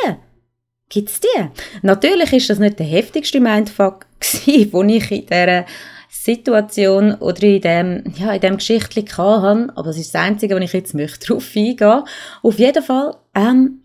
Gibt's 0.89 1.21
die. 1.21 1.49
Natürlich 1.83 2.33
ist 2.33 2.49
das 2.49 2.59
nicht 2.59 2.79
der 2.79 2.87
heftigste 2.87 3.41
Mindfuck 3.41 4.07
den 4.47 4.89
ich 4.89 5.11
in 5.11 5.27
dieser 5.27 5.67
Situation 6.11 7.15
oder 7.15 7.43
in 7.43 7.61
dem, 7.61 8.05
ja, 8.17 8.33
in 8.33 8.41
dem 8.41 8.57
Geschichtchen 8.57 9.07
hatte, 9.17 9.73
aber 9.77 9.91
es 9.91 9.99
ist 9.99 10.15
das 10.15 10.23
Einzige, 10.23 10.55
wo 10.57 10.59
ich 10.59 10.73
jetzt 10.73 10.95
möchte 10.95 11.27
darauf 11.27 11.55
eingehen. 11.55 12.03
Auf 12.43 12.59
jeden 12.59 12.83
Fall, 12.83 13.17
ähm, 13.35 13.83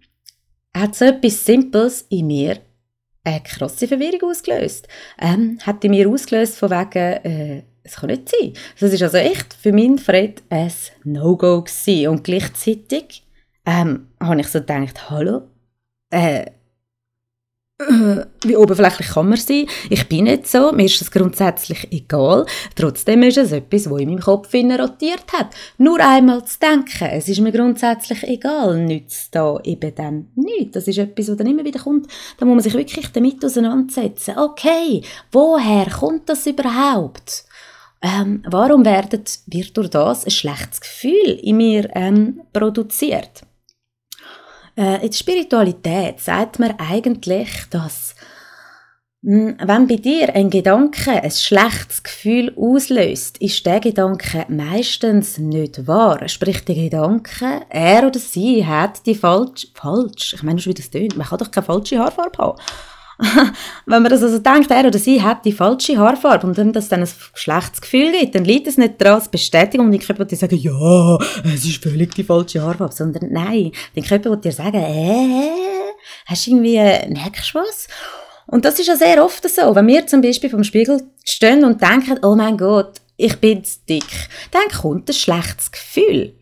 hat 0.75 0.95
so 0.95 1.05
etwas 1.05 1.45
Simples 1.45 2.05
in 2.09 2.27
mir 2.27 2.57
eine 3.23 3.41
krasse 3.41 3.87
Verwirrung 3.87 4.31
ausgelöst. 4.31 4.87
Ähm, 5.19 5.59
hat 5.61 5.83
in 5.83 5.91
mir 5.91 6.09
ausgelöst 6.09 6.57
von 6.57 6.71
wegen, 6.71 7.23
äh, 7.23 7.63
es 7.83 7.97
kann 7.97 8.09
nicht 8.09 8.29
sein. 8.29 8.53
Das 8.79 8.93
ist 8.93 9.03
also 9.03 9.17
echt 9.17 9.53
für 9.53 9.73
meinen 9.73 9.99
Fred 9.99 10.41
ein 10.49 10.71
No-Go 11.03 11.63
gewesen. 11.63 12.07
Und 12.07 12.23
gleichzeitig 12.23 13.23
ähm, 13.65 14.07
habe 14.19 14.41
ich 14.41 14.47
so 14.47 14.59
gedacht, 14.59 15.09
hallo, 15.09 15.43
äh, 16.09 16.45
äh, 17.79 18.25
wie 18.43 18.55
oberflächlich 18.55 19.07
kann 19.09 19.29
man 19.29 19.37
sein? 19.37 19.67
Ich 19.89 20.07
bin 20.07 20.25
nicht 20.25 20.47
so, 20.47 20.71
mir 20.71 20.85
ist 20.85 21.01
das 21.01 21.11
grundsätzlich 21.11 21.87
egal. 21.91 22.45
Trotzdem 22.75 23.23
ist 23.23 23.37
es 23.37 23.51
etwas, 23.51 23.89
was 23.89 23.99
in 23.99 24.09
meinem 24.09 24.21
Kopf 24.21 24.53
rotiert 24.53 25.25
hat. 25.33 25.47
Nur 25.77 25.99
einmal 25.99 26.45
zu 26.45 26.59
denken, 26.59 27.09
es 27.11 27.27
ist 27.27 27.41
mir 27.41 27.51
grundsätzlich 27.51 28.23
egal, 28.23 28.85
nützt 28.85 29.33
da 29.35 29.59
eben 29.63 29.95
dann 29.95 30.27
nichts. 30.35 30.73
Das 30.73 30.87
ist 30.87 30.99
etwas, 30.99 31.29
was 31.29 31.37
dann 31.37 31.47
immer 31.47 31.65
wieder 31.65 31.79
kommt. 31.79 32.07
Da 32.37 32.45
muss 32.45 32.55
man 32.55 32.63
sich 32.63 32.73
wirklich 32.73 33.11
damit 33.11 33.43
auseinandersetzen. 33.43 34.37
Okay, 34.37 35.01
woher 35.31 35.89
kommt 35.89 36.29
das 36.29 36.45
überhaupt? 36.45 37.45
Ähm, 38.03 38.43
warum 38.45 38.83
wird, 38.83 39.39
wird 39.47 39.77
durch 39.77 39.89
das 39.89 40.25
ein 40.25 40.31
schlechtes 40.31 40.81
Gefühl 40.81 41.39
in 41.41 41.57
mir 41.57 41.89
ähm, 41.95 42.41
produziert? 42.51 43.43
Äh, 44.75 44.95
in 44.95 45.09
der 45.09 45.13
Spiritualität 45.13 46.19
sagt 46.19 46.59
man 46.59 46.75
eigentlich, 46.77 47.49
dass 47.69 48.13
hm, 49.23 49.55
wenn 49.57 49.87
bei 49.87 49.95
dir 49.95 50.35
ein 50.35 50.49
Gedanke 50.49 51.11
ein 51.11 51.31
schlechtes 51.31 52.03
Gefühl 52.03 52.53
auslöst, 52.57 53.37
ist 53.37 53.65
der 53.65 53.79
Gedanke 53.79 54.45
meistens 54.49 55.37
nicht 55.37 55.87
wahr. 55.87 56.27
Sprich, 56.27 56.65
der 56.65 56.75
Gedanke, 56.75 57.61
er 57.69 58.05
oder 58.05 58.19
sie 58.19 58.65
hat 58.67 59.05
die 59.05 59.15
falsch, 59.15 59.67
falsch, 59.75 60.33
ich 60.33 60.43
meine, 60.43 60.63
wie 60.65 60.73
das 60.73 60.89
tönt, 60.89 61.15
man 61.15 61.25
kann 61.25 61.37
doch 61.37 61.51
keine 61.51 61.65
falsche 61.65 61.99
Haarfarbe 61.99 62.37
haben. 62.37 62.59
wenn 63.85 64.01
man 64.01 64.09
das 64.09 64.23
also 64.23 64.39
denkt, 64.39 64.71
er 64.71 64.85
oder 64.85 64.99
sie 64.99 65.21
hat 65.21 65.45
die 65.45 65.51
falsche 65.51 65.97
Haarfarbe 65.97 66.47
und 66.47 66.57
wenn 66.57 66.73
das 66.73 66.89
dann 66.89 67.01
ein 67.01 67.09
schlechtes 67.33 67.81
Gefühl 67.81 68.11
gibt, 68.11 68.35
dann 68.35 68.45
liegt 68.45 68.67
es 68.67 68.77
nicht 68.77 68.99
daran, 68.99 69.15
als 69.15 69.29
Bestätigung, 69.29 69.87
und 69.87 69.91
die 69.91 69.99
Körper 69.99 70.25
die 70.25 70.35
sagen, 70.35 70.57
ja, 70.57 71.17
es 71.53 71.65
ist 71.65 71.81
völlig 71.81 72.13
die 72.15 72.23
falsche 72.23 72.61
Haarfarbe, 72.61 72.93
sondern 72.93 73.31
nein, 73.31 73.71
der 73.95 74.03
Körper 74.03 74.31
wird 74.31 74.45
dir 74.45 74.51
sagen, 74.51 74.81
äh, 74.81 75.51
hast 76.25 76.47
du 76.47 76.51
irgendwie, 76.51 76.75
merkst 77.13 77.53
du 77.53 77.59
was? 77.59 77.87
Und 78.47 78.65
das 78.65 78.79
ist 78.79 78.87
ja 78.87 78.95
sehr 78.95 79.23
oft 79.23 79.47
so, 79.49 79.75
wenn 79.75 79.87
wir 79.87 80.05
zum 80.05 80.21
Beispiel 80.21 80.49
vom 80.49 80.63
Spiegel 80.63 81.01
stehen 81.23 81.63
und 81.63 81.81
denken, 81.81 82.19
oh 82.23 82.35
mein 82.35 82.57
Gott, 82.57 83.01
ich 83.17 83.37
bin 83.37 83.63
zu 83.63 83.79
dick, 83.87 84.29
dann 84.51 84.67
kommt 84.69 85.09
ein 85.09 85.13
schlechtes 85.13 85.71
Gefühl. 85.71 86.35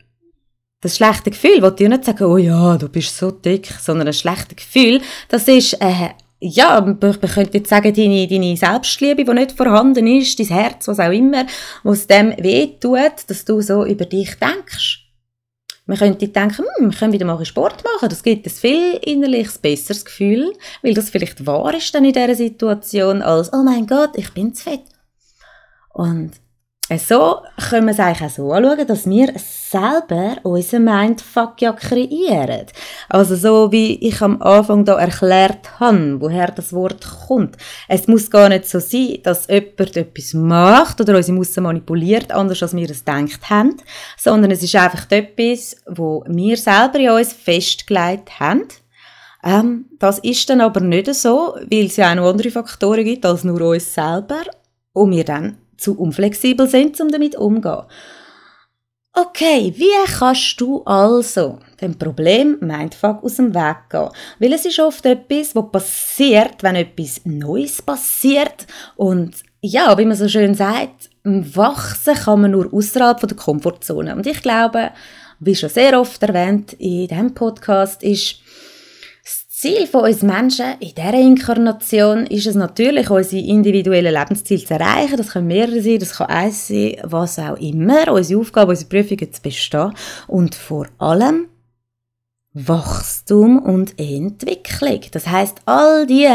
Das 0.82 0.98
schlechte 0.98 1.30
Gefühl, 1.30 1.62
wo 1.62 1.70
dir 1.70 1.90
nicht 1.90 2.06
sagen, 2.06 2.24
oh 2.24 2.38
ja, 2.38 2.76
du 2.78 2.90
bist 2.90 3.16
so 3.16 3.30
dick, 3.30 3.68
sondern 3.80 4.08
ein 4.08 4.14
schlechtes 4.14 4.56
Gefühl, 4.56 5.02
das 5.30 5.48
ist, 5.48 5.74
äh, 5.74 6.10
ja, 6.44 6.82
man 6.82 7.00
könnte 7.00 7.60
jetzt 7.60 7.70
sagen, 7.70 7.94
deine, 7.94 8.28
deine 8.28 8.58
Selbstliebe, 8.58 9.24
die 9.24 9.34
nicht 9.34 9.52
vorhanden 9.52 10.08
ist, 10.08 10.40
dein 10.40 10.48
Herz, 10.48 10.88
was 10.88 11.00
auch 11.00 11.12
immer, 11.12 11.46
was 11.84 12.08
dem 12.08 12.36
weh 12.38 12.68
tut, 12.80 13.14
dass 13.28 13.46
du 13.46 13.62
so 13.62 13.86
über 13.86 14.06
dich 14.06 14.36
denkst. 14.40 15.06
Man 15.86 16.00
könnte 16.00 16.28
denken, 16.28 16.66
hm, 16.78 16.92
wir 16.92 16.98
können 16.98 17.14
wieder 17.14 17.26
mal 17.26 17.46
Sport 17.46 17.84
machen, 17.84 18.10
das 18.10 18.24
gibt 18.24 18.48
ein 18.48 18.50
viel 18.50 18.96
innerliches 19.04 19.60
besseres 19.60 20.04
Gefühl, 20.04 20.52
weil 20.82 20.96
das 20.96 21.12
vielleicht 21.12 21.46
wahr 21.46 21.76
ist 21.76 21.94
dann 21.94 22.06
in 22.06 22.14
dieser 22.14 22.34
Situation, 22.36 23.22
als, 23.22 23.54
oh 23.54 23.64
mein 23.64 23.86
Gott, 23.86 24.12
ich 24.16 24.34
bin 24.34 24.54
zu 24.54 24.64
fett. 24.64 24.84
Und 25.94 26.32
so 26.98 27.38
können 27.70 27.88
wir 27.88 27.94
es 27.94 28.00
eigentlich 28.00 28.24
auch 28.24 28.36
so 28.36 28.52
anschauen, 28.52 28.88
dass 28.88 29.10
wir 29.10 29.34
selber 29.38 30.38
unseren 30.44 30.84
Mindfuck 30.84 31.62
ja 31.62 31.72
kreieren. 31.72 32.66
Also 33.08 33.36
so 33.36 33.72
wie 33.72 33.96
ich 33.96 34.22
am 34.22 34.42
Anfang 34.42 34.84
da 34.84 35.00
erklärt 35.00 35.80
habe, 35.80 36.20
woher 36.20 36.52
das 36.52 36.74
Wort 36.74 37.06
kommt. 37.28 37.56
Es 37.88 38.08
muss 38.08 38.30
gar 38.30 38.50
nicht 38.50 38.68
so 38.68 38.80
sein, 38.80 39.20
dass 39.24 39.48
jemand 39.48 39.96
etwas 39.96 40.34
macht 40.34 41.00
oder 41.00 41.16
unsere 41.16 41.38
Muster 41.38 41.62
manipuliert, 41.62 42.32
anders 42.32 42.62
als 42.62 42.76
wir 42.76 42.90
es 42.90 43.06
gedacht 43.06 43.50
haben, 43.50 43.78
sondern 44.18 44.52
es 44.52 44.64
ist 44.64 44.76
einfach 44.76 45.10
etwas, 45.10 45.78
wo 45.88 46.24
wir 46.28 46.58
selber 46.58 47.00
in 47.00 47.12
uns 47.12 47.32
festgelegt 47.32 48.40
haben. 48.40 48.64
Ähm, 49.44 49.86
das 49.98 50.20
ist 50.20 50.50
dann 50.50 50.62
aber 50.62 50.82
nicht 50.82 51.14
so, 51.16 51.56
weil 51.70 51.86
es 51.86 51.96
ja 51.96 52.12
auch 52.12 52.16
noch 52.16 52.30
andere 52.30 52.52
Faktoren 52.52 53.04
gibt 53.04 53.26
als 53.26 53.44
nur 53.44 53.62
uns 53.62 53.94
selber 53.94 54.44
und 54.94 55.12
wir 55.12 55.24
dann 55.24 55.58
zu 55.82 55.98
unflexibel 55.98 56.68
sind, 56.68 57.00
um 57.02 57.10
damit 57.10 57.36
umzugehen. 57.36 57.86
Okay, 59.14 59.74
wie 59.76 60.10
kannst 60.18 60.62
du 60.62 60.84
also 60.86 61.60
dem 61.82 61.98
Problem 61.98 62.58
Mindfuck 62.62 63.22
aus 63.22 63.36
dem 63.36 63.54
Weg 63.54 63.90
gehen? 63.90 64.08
Weil 64.40 64.54
es 64.54 64.64
ist 64.64 64.80
oft 64.80 65.06
etwas, 65.06 65.54
was 65.54 65.70
passiert, 65.70 66.64
wenn 66.64 66.76
etwas 66.76 67.20
Neues 67.26 67.82
passiert. 67.82 68.68
Und 68.96 69.44
ja, 69.60 69.98
wie 69.98 70.06
man 70.06 70.16
so 70.16 70.30
schön 70.30 70.56
sagt, 70.56 71.10
wachsen 71.26 72.16
kann 72.16 72.42
man 72.42 72.52
nur 72.52 72.74
außerhalb 72.74 73.20
der 73.20 73.36
Komfortzone. 73.36 74.16
Und 74.16 74.26
ich 74.28 74.42
glaube, 74.42 74.92
wie 75.42 75.56
schon 75.56 75.70
sehr 75.70 76.00
oft 76.00 76.24
erwähnt 76.24 76.74
in 76.74 77.08
diesem 77.08 77.34
Podcast, 77.34 78.04
ist, 78.04 78.38
Ziel 79.62 79.86
von 79.86 80.06
uns 80.06 80.24
Menschen 80.24 80.74
in 80.80 80.96
dieser 80.96 81.14
Inkarnation 81.14 82.26
ist 82.26 82.48
es 82.48 82.56
natürlich, 82.56 83.12
unsere 83.12 83.46
individuellen 83.46 84.12
Lebensziele 84.12 84.66
zu 84.66 84.74
erreichen. 84.74 85.18
Das 85.18 85.34
können 85.34 85.46
mehrere 85.46 85.80
sein, 85.84 86.00
das 86.00 86.16
kann 86.16 86.30
eins 86.32 86.68
sein, 86.68 86.96
was 87.04 87.38
auch 87.38 87.58
immer. 87.58 88.12
Unsere 88.12 88.40
Aufgabe, 88.40 88.72
unsere 88.72 88.90
Prüfungen 88.90 89.32
zu 89.32 89.40
bestehen. 89.40 89.94
Und 90.26 90.56
vor 90.56 90.88
allem 90.98 91.46
Wachstum 92.54 93.60
und 93.60 94.00
Entwicklung. 94.00 95.02
Das 95.12 95.28
heißt, 95.28 95.60
all 95.68 96.08
die 96.08 96.28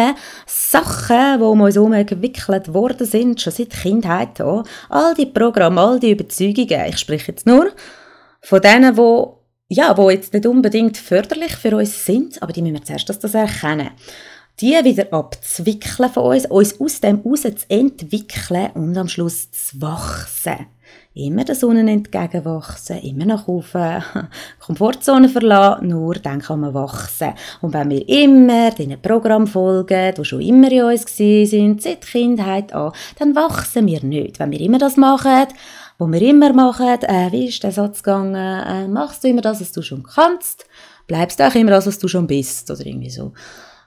Sachen, 0.47 1.41
die 1.41 1.45
um 1.45 1.63
uns 1.63 1.75
herum 1.75 1.95
entwickelt 1.95 2.73
worden 2.73 3.09
sind, 3.09 3.41
schon 3.41 3.53
seit 3.53 3.71
Kindheit 3.71 4.41
an, 4.41 4.63
all 4.89 5.17
die 5.17 5.27
Programme, 5.27 5.81
all 5.81 5.99
die 5.99 6.13
Überzeugungen, 6.13 6.91
ich 6.91 6.99
spreche 6.99 7.33
jetzt 7.33 7.45
nur 7.45 7.73
von 8.41 8.61
denen, 8.61 8.95
die 8.95 9.36
ja, 9.69 9.97
wo 9.97 10.11
jetzt 10.11 10.33
nicht 10.33 10.47
unbedingt 10.47 10.97
förderlich 10.97 11.57
für 11.57 11.77
uns 11.77 12.05
sind, 12.05 12.43
aber 12.43 12.53
die 12.53 12.63
müssen 12.63 12.75
wir 12.75 12.85
zuerst 12.85 13.09
das 13.09 13.35
erkennen. 13.35 13.91
Die 14.61 14.73
wieder 14.85 15.13
abzwickeln 15.13 16.11
von 16.11 16.35
uns, 16.35 16.47
uns 16.47 16.81
aus 16.81 17.01
dem 17.01 17.21
raus 17.21 17.43
zu 17.43 17.53
entwickeln 17.69 18.71
und 18.75 18.97
am 18.97 19.09
Schluss 19.09 19.51
zu 19.51 19.83
wachsen. 19.83 20.67
Immer 21.13 21.45
der 21.45 21.55
Sonne 21.55 21.91
entgegenwachsen, 21.91 22.99
immer 23.01 23.25
nach 23.25 23.49
oben, 23.49 24.03
Komfortzone 24.61 25.29
verlassen, 25.29 25.89
nur 25.89 26.15
dann 26.15 26.41
kann 26.41 26.61
man 26.61 26.75
wachsen. 26.75 27.33
Und 27.61 27.75
wenn 27.75 27.91
wir 27.91 28.09
immer 28.09 28.71
diesen 28.71 29.01
Programm 29.01 29.47
folgen, 29.47 30.15
die 30.15 30.25
schon 30.25 30.43
immer 30.43 30.71
in 30.71 30.83
uns 30.85 31.05
sind, 31.17 31.83
seit 31.83 32.07
Kindheit 32.07 32.73
an, 32.73 32.93
dann 33.19 33.35
wachsen 33.35 33.87
wir 33.87 34.03
nicht. 34.05 34.39
Wenn 34.39 34.53
wir 34.53 34.61
immer 34.61 34.79
das 34.79 34.97
machen, 34.97 35.49
wo 35.99 36.07
wir 36.07 36.23
immer 36.23 36.53
machen, 36.53 37.03
äh, 37.03 37.33
wie 37.33 37.49
ist 37.49 37.63
der 37.63 37.73
Satz 37.73 38.03
gegangen, 38.03 38.35
äh, 38.35 38.89
machst 38.89 39.25
du 39.25 39.29
immer 39.29 39.43
das, 39.43 39.61
was 39.61 39.73
du 39.73 39.83
schon 39.83 40.03
kannst, 40.03 40.67
bleibst 41.07 41.41
du 41.41 41.47
auch 41.47 41.55
immer 41.55 41.71
das, 41.71 41.87
was 41.87 41.99
du 41.99 42.09
schon 42.09 42.27
bist, 42.27 42.71
oder 42.71 42.85
irgendwie 42.85 43.11
so. 43.11 43.33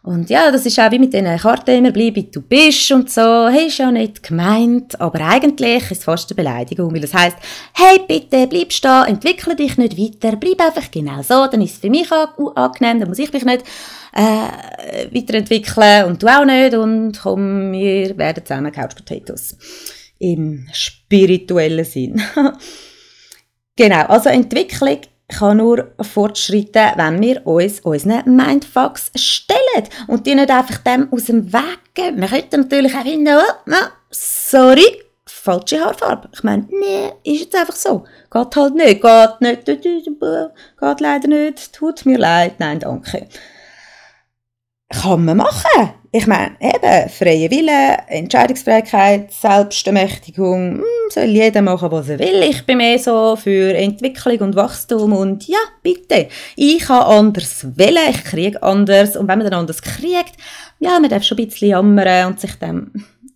Und 0.01 0.29
ja, 0.29 0.49
das 0.49 0.65
ist 0.65 0.79
auch 0.79 0.89
wie 0.91 0.99
mit 0.99 1.13
diesen 1.13 1.37
Karten 1.37 1.75
immer, 1.75 1.91
bleib 1.91 2.15
wie 2.15 2.31
du 2.31 2.41
bist 2.41 2.89
und 2.93 3.11
so, 3.11 3.49
hey, 3.49 3.67
ist 3.67 3.79
ja 3.79 3.91
nicht 3.91 4.23
gemeint, 4.23 4.99
aber 4.99 5.19
eigentlich 5.19 5.91
ist 5.91 5.99
es 5.99 6.03
fast 6.05 6.31
eine 6.31 6.37
Beleidigung, 6.37 6.93
weil 6.95 7.03
es 7.03 7.13
heisst, 7.13 7.35
hey, 7.73 7.99
bitte, 8.07 8.47
bleib 8.47 8.71
stehen, 8.71 9.05
entwickle 9.07 9.57
dich 9.57 9.77
nicht 9.77 9.97
weiter, 9.97 10.37
bleib 10.37 10.61
einfach 10.61 10.89
genau 10.89 11.21
so, 11.21 11.47
dann 11.47 11.61
ist 11.61 11.73
es 11.73 11.79
für 11.79 11.89
mich 11.89 12.09
angenehm, 12.11 13.01
dann 13.01 13.09
muss 13.09 13.19
ich 13.19 13.33
mich 13.33 13.43
nicht 13.43 13.65
äh, 14.13 15.13
weiterentwickeln 15.13 16.05
und 16.05 16.23
du 16.23 16.27
auch 16.27 16.45
nicht. 16.45 16.73
Und 16.75 17.19
komm, 17.21 17.71
wir 17.73 18.17
werden 18.17 18.45
zusammen 18.45 18.71
Couch 18.71 18.95
Potatoes 18.95 19.57
im 20.19 20.67
spirituellen 20.73 21.85
Sinn. 21.85 22.21
genau, 23.75 24.05
also 24.05 24.29
Entwicklung 24.29 24.99
kann 25.29 25.57
nur 25.57 25.91
fortschreiten, 26.01 26.91
wenn 26.95 27.21
wir 27.21 27.45
uns 27.45 27.79
unseren 27.81 28.35
Mindfucks 28.35 29.11
stellen 29.15 29.87
und 30.07 30.25
die 30.25 30.35
nicht 30.35 30.49
einfach 30.49 30.79
dem 30.79 31.11
aus 31.13 31.25
dem 31.25 31.53
Weg 31.53 31.79
geben. 31.93 32.21
Wir 32.21 32.27
könnten 32.27 32.61
natürlich 32.61 32.95
auch 32.95 33.03
finden, 33.03 33.37
oh, 33.37 33.73
sorry, 34.09 35.03
falsche 35.25 35.79
Haarfarbe. 35.79 36.29
Ich 36.33 36.43
meine, 36.43 36.67
nee, 36.69 37.11
ist 37.23 37.41
jetzt 37.41 37.55
einfach 37.55 37.75
so. 37.75 38.05
Geht 38.31 38.55
halt 38.55 38.75
nicht, 38.75 39.01
geht 39.01 39.41
nicht, 39.41 39.65
geht 39.69 40.99
leider 40.99 41.27
nicht, 41.27 41.73
tut 41.73 42.05
mir 42.05 42.17
leid, 42.17 42.59
nein, 42.59 42.79
danke. 42.79 43.27
Kann 44.89 45.25
man 45.25 45.37
machen. 45.37 45.91
Ich 46.11 46.25
meine, 46.25 46.55
eben, 46.59 47.09
freie 47.09 47.51
Wille, 47.51 47.97
Entscheidungsfähigkeit, 48.07 49.31
Selbstermächtigung, 49.31 50.77
hm, 50.77 50.83
soll 51.09 51.25
jeder 51.25 51.61
machen, 51.61 51.91
was 51.91 52.09
er 52.09 52.17
will. 52.17 52.41
Ich 52.49 52.65
bin 52.65 52.77
mehr 52.77 52.97
so 52.97 53.35
für 53.35 53.75
Entwicklung 53.75 54.39
und 54.39 54.55
Wachstum 54.55 55.13
und 55.13 55.47
ja, 55.47 55.59
bitte. 55.83 56.27
Ich 56.55 56.79
kann 56.79 57.03
anders 57.03 57.67
wählen, 57.77 58.09
ich 58.09 58.23
kriege 58.23 58.63
anders 58.63 59.15
und 59.15 59.27
wenn 59.27 59.37
man 59.37 59.51
dann 59.51 59.59
anders 59.59 59.83
kriegt, 59.83 60.33
ja, 60.79 60.99
man 60.99 61.11
darf 61.11 61.23
schon 61.23 61.37
ein 61.37 61.45
bisschen 61.45 61.69
jammern 61.69 62.25
und 62.25 62.39
sich 62.39 62.55
dem, 62.55 62.91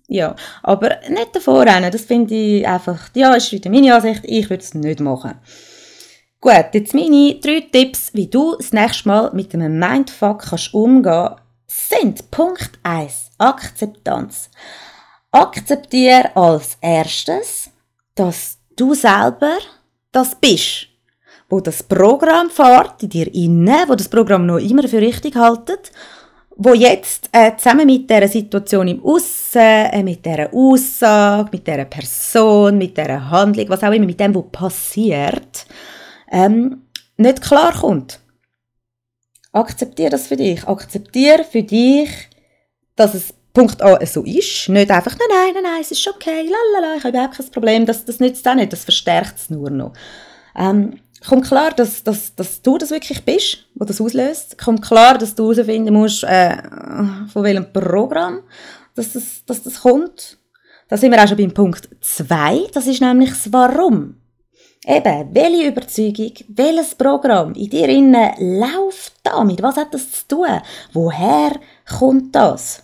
ja, 0.07 0.35
aber 0.63 0.97
nicht 1.09 1.35
davor 1.35 1.67
rennen, 1.67 1.91
das 1.91 2.05
finde 2.05 2.33
ich 2.33 2.67
einfach, 2.67 3.09
ja, 3.13 3.35
ist 3.35 3.51
wieder 3.51 3.69
meine 3.69 3.93
Ansicht, 3.93 4.21
ich 4.23 4.49
würde 4.49 4.63
es 4.63 4.73
nicht 4.73 4.99
machen. 4.99 5.35
Gut, 6.41 6.65
jetzt 6.73 6.95
meine 6.95 7.35
drei 7.35 7.61
Tipps, 7.71 8.09
wie 8.13 8.27
du 8.27 8.55
das 8.57 8.73
nächste 8.73 9.07
Mal 9.07 9.31
mit 9.33 9.53
einem 9.53 9.77
Mindfuck 9.77 10.39
kannst 10.49 10.73
umgehen 10.73 11.35
sind 11.73 12.29
Punkt 12.29 12.71
1 12.83 13.31
Akzeptanz. 13.39 14.49
Akzeptiere 15.31 16.35
als 16.35 16.77
erstes, 16.81 17.71
dass 18.13 18.57
du 18.75 18.93
selber 18.93 19.57
das 20.11 20.35
bist, 20.35 20.87
wo 21.49 21.59
das 21.59 21.81
Programm 21.81 22.51
fährt 22.51 23.01
in 23.01 23.09
dir 23.09 23.33
inne, 23.33 23.85
wo 23.87 23.95
das 23.95 24.07
Programm 24.07 24.45
noch 24.45 24.59
immer 24.59 24.87
für 24.87 25.01
richtig 25.01 25.35
haltet, 25.35 25.91
wo 26.55 26.75
jetzt 26.75 27.29
äh, 27.31 27.57
zusammen 27.57 27.87
mit 27.87 28.07
der 28.07 28.27
Situation 28.27 28.87
im 28.87 29.03
Aussen, 29.03 29.59
äh, 29.59 30.03
mit 30.03 30.23
der 30.23 30.53
Aussage, 30.53 31.49
mit 31.51 31.65
der 31.65 31.85
Person, 31.85 32.77
mit 32.77 32.95
der 32.95 33.31
Handlung, 33.31 33.69
was 33.69 33.83
auch 33.83 33.91
immer, 33.91 34.05
mit 34.05 34.19
dem, 34.19 34.35
was 34.35 34.51
passiert, 34.51 35.65
ähm, 36.31 36.83
nicht 37.17 37.41
klarkommt. 37.41 38.19
Akzeptiere 39.53 40.09
das 40.09 40.27
für 40.27 40.35
dich. 40.35 40.67
Akzeptiere 40.67 41.43
für 41.43 41.63
dich, 41.63 42.09
dass 42.95 43.13
es 43.13 43.33
Punkt 43.53 43.81
A 43.81 44.05
so 44.05 44.23
ist. 44.23 44.67
Nicht 44.67 44.91
einfach, 44.91 45.15
nein, 45.17 45.27
nein, 45.29 45.53
nein, 45.53 45.63
nein, 45.63 45.81
es 45.81 45.91
ist 45.91 46.07
okay, 46.07 46.41
lalala, 46.43 46.97
ich 46.97 47.03
habe 47.03 47.15
überhaupt 47.15 47.37
kein 47.37 47.51
Problem. 47.51 47.85
Das, 47.85 48.03
das 48.03 48.19
nützt 48.19 48.47
auch 48.47 48.55
nicht, 48.55 48.73
das 48.73 48.83
verstärkt 48.83 49.37
es 49.37 49.49
nur 49.49 49.69
noch. 49.69 49.93
Ähm, 50.55 50.99
kommt 51.25 51.47
klar, 51.47 51.71
dass, 51.71 52.03
dass, 52.03 52.35
dass 52.35 52.61
du 52.61 52.77
das 52.77 52.89
wirklich 52.89 53.23
bist, 53.23 53.65
wo 53.75 53.85
das 53.85 54.01
auslöst. 54.01 54.57
Kommt 54.57 54.81
klar, 54.81 55.17
dass 55.17 55.35
du 55.35 55.53
herausfinden 55.53 55.93
musst, 55.93 56.23
äh, 56.23 56.57
von 57.31 57.43
welchem 57.43 57.71
Programm 57.71 58.41
dass 58.95 59.13
das, 59.13 59.45
dass 59.45 59.63
das 59.63 59.81
kommt. 59.81 60.37
Da 60.87 60.97
sind 60.97 61.11
wir 61.11 61.23
auch 61.23 61.27
schon 61.27 61.37
beim 61.37 61.53
Punkt 61.53 61.89
2. 62.01 62.67
Das 62.73 62.87
ist 62.87 63.01
nämlich 63.01 63.29
das 63.29 63.51
Warum. 63.51 64.15
Eben, 64.85 65.33
welche 65.33 65.67
Überzeugung, 65.67 66.33
welches 66.49 66.95
Programm 66.95 67.53
in 67.53 67.69
dir 67.69 67.87
innen 67.87 68.59
läuft 68.59 69.13
damit? 69.23 69.61
Was 69.61 69.77
hat 69.77 69.93
das 69.93 70.11
zu 70.11 70.27
tun? 70.27 70.61
Woher 70.91 71.53
kommt 71.97 72.35
das? 72.35 72.83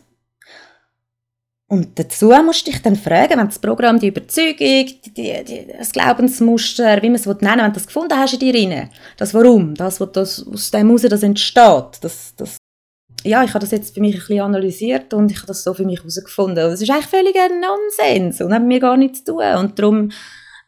Und 1.68 2.00
dazu 2.00 2.30
musst 2.44 2.66
du 2.66 2.72
dich 2.72 2.82
dann 2.82 2.96
fragen, 2.96 3.38
wenn 3.38 3.46
das 3.46 3.60
Programm, 3.60 4.00
die 4.00 4.08
Überzeugung, 4.08 4.58
die, 4.58 5.44
die, 5.44 5.68
das 5.78 5.92
Glaubensmuster, 5.92 7.02
wie 7.04 7.10
man 7.10 7.16
es 7.16 7.26
nennen 7.26 7.42
will, 7.42 7.58
wenn 7.58 7.66
du 7.66 7.74
das 7.74 7.86
gefunden 7.86 8.18
hast 8.18 8.34
in 8.34 8.40
dir 8.40 8.56
innen, 8.56 8.90
das 9.18 9.34
Warum, 9.34 9.76
das, 9.76 10.00
was 10.00 10.12
das, 10.14 10.48
aus 10.48 10.72
dem 10.72 10.88
heraus 10.88 11.02
das 11.04 11.22
entsteht, 11.22 12.00
das, 12.02 12.34
das 12.36 12.58
ja, 13.24 13.44
ich 13.44 13.50
habe 13.50 13.60
das 13.60 13.72
jetzt 13.72 13.94
für 13.94 14.00
mich 14.00 14.16
ein 14.16 14.20
bisschen 14.20 14.40
analysiert 14.40 15.14
und 15.14 15.30
ich 15.30 15.38
habe 15.38 15.48
das 15.48 15.64
so 15.64 15.74
für 15.74 15.84
mich 15.84 16.00
herausgefunden. 16.00 16.66
Und 16.66 16.72
es 16.72 16.82
ist 16.82 16.90
eigentlich 16.90 17.08
völliger 17.08 17.50
Nonsens 17.50 18.40
und 18.40 18.54
hat 18.54 18.64
mir 18.64 18.80
gar 18.80 18.96
nichts 18.96 19.26
zu 19.26 19.34
tun. 19.34 19.56
Und 19.60 19.78
darum 19.78 20.10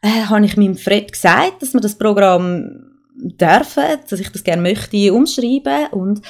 äh, 0.02 0.24
habe 0.26 0.44
ich 0.44 0.56
meinem 0.56 0.76
Fred 0.76 1.12
gesagt, 1.12 1.62
dass 1.62 1.72
wir 1.72 1.80
das 1.80 1.96
Programm 1.96 2.98
dürfen, 3.14 3.98
dass 4.08 4.20
ich 4.20 4.30
das 4.30 4.44
gerne 4.44 4.62
möchte 4.62 5.12
umschreiben 5.12 5.88
und 5.92 6.22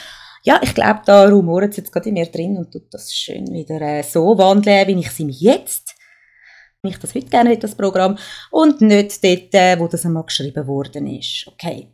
ja, 0.44 0.58
ich 0.61 0.74
glaube, 0.74 1.02
da 1.06 1.28
rumort 1.28 1.70
es 1.70 1.76
jetzt 1.76 1.92
gerade 1.92 2.08
in 2.08 2.14
mir 2.14 2.26
drin 2.26 2.56
und 2.56 2.72
tut 2.72 2.92
das 2.92 3.14
schön 3.14 3.46
wieder 3.52 3.80
äh, 3.80 4.02
so 4.02 4.37
wandeln, 4.37 4.88
wie 4.88 4.98
ich 4.98 5.06
es 5.06 5.20
ihm 5.20 5.28
jetzt 5.28 5.94
ich 6.88 6.98
das 6.98 7.14
heute 7.14 7.28
gerne 7.28 7.56
das 7.56 7.74
Programm 7.74 8.18
und 8.50 8.80
nicht 8.80 9.22
dort, 9.22 9.54
äh, 9.54 9.78
wo 9.78 9.87
das 9.87 10.04
einmal 10.04 10.24
geschrieben 10.24 10.66
worden 10.66 11.06
ist. 11.06 11.46
Okay. 11.46 11.88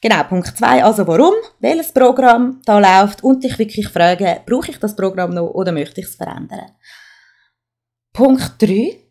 Genau, 0.00 0.22
Punkt 0.24 0.56
2, 0.56 0.84
also 0.84 1.06
warum, 1.06 1.34
welches 1.60 1.92
Programm 1.92 2.60
da 2.64 2.78
läuft 2.78 3.24
und 3.24 3.42
dich 3.42 3.58
wirklich 3.58 3.88
fragen, 3.88 4.40
brauche 4.44 4.70
ich 4.70 4.78
das 4.78 4.94
Programm 4.94 5.30
noch 5.30 5.50
oder 5.50 5.72
möchte 5.72 6.00
ich 6.00 6.06
es 6.06 6.16
verändern? 6.16 6.72
Punkt 8.12 8.60
3 8.60 9.05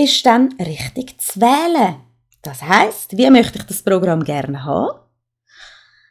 ist 0.00 0.24
dann 0.24 0.54
richtig 0.58 1.20
zu 1.20 1.40
wählen. 1.40 1.96
Das 2.42 2.62
heißt, 2.62 3.16
wie 3.16 3.30
möchte 3.30 3.58
ich 3.58 3.64
das 3.64 3.82
Programm 3.82 4.24
gerne 4.24 4.64
haben? 4.64 4.98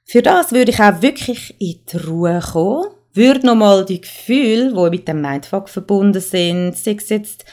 Für 0.05 0.21
das 0.21 0.51
würde 0.51 0.71
ich 0.71 0.79
auch 0.79 1.01
wirklich 1.01 1.55
in 1.59 1.79
die 1.91 1.97
Ruhe 1.97 2.39
kommen, 2.39 2.87
würde 3.13 3.45
nochmal 3.45 3.85
die 3.85 4.01
Gefühle, 4.01 4.73
die 4.73 4.97
mit 4.97 5.07
dem 5.07 5.21
Mindfuck 5.21 5.69
verbunden 5.69 6.21
sind, 6.21 6.77
sei 6.77 6.95
es 6.97 7.09
jetzt 7.09 7.45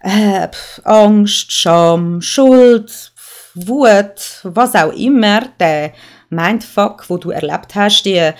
äh, 0.00 0.48
Angst, 0.82 1.52
Scham, 1.52 2.20
Schuld, 2.20 3.12
Wut, 3.54 4.40
was 4.42 4.74
auch 4.74 4.92
immer, 4.92 5.42
der 5.60 5.92
Mindfuck, 6.28 7.08
wo 7.08 7.16
du 7.18 7.30
erlebt 7.30 7.74
hast, 7.74 8.02
die 8.04 8.32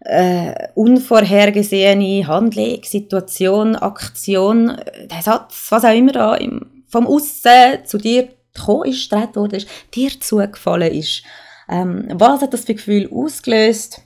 äh, 0.00 0.68
unvorhergesehene 0.74 2.26
Handlung, 2.26 2.82
Situation, 2.84 3.76
Aktion, 3.76 4.76
der 5.10 5.22
Satz, 5.22 5.66
was 5.70 5.84
auch 5.84 5.94
immer 5.94 6.12
da 6.12 6.34
im, 6.34 6.79
vom 6.90 7.06
Aussen 7.06 7.84
zu 7.84 7.98
dir 7.98 8.28
gekommen 8.54 8.86
ist, 8.86 9.10
gedreht 9.10 9.36
worden 9.36 9.54
ist, 9.56 9.68
dir 9.94 10.10
zugefallen 10.20 10.92
ist. 10.92 11.22
Ähm, 11.68 12.08
was 12.12 12.42
hat 12.42 12.52
das 12.52 12.64
für 12.64 12.74
Gefühl 12.74 13.08
ausgelöst? 13.12 14.02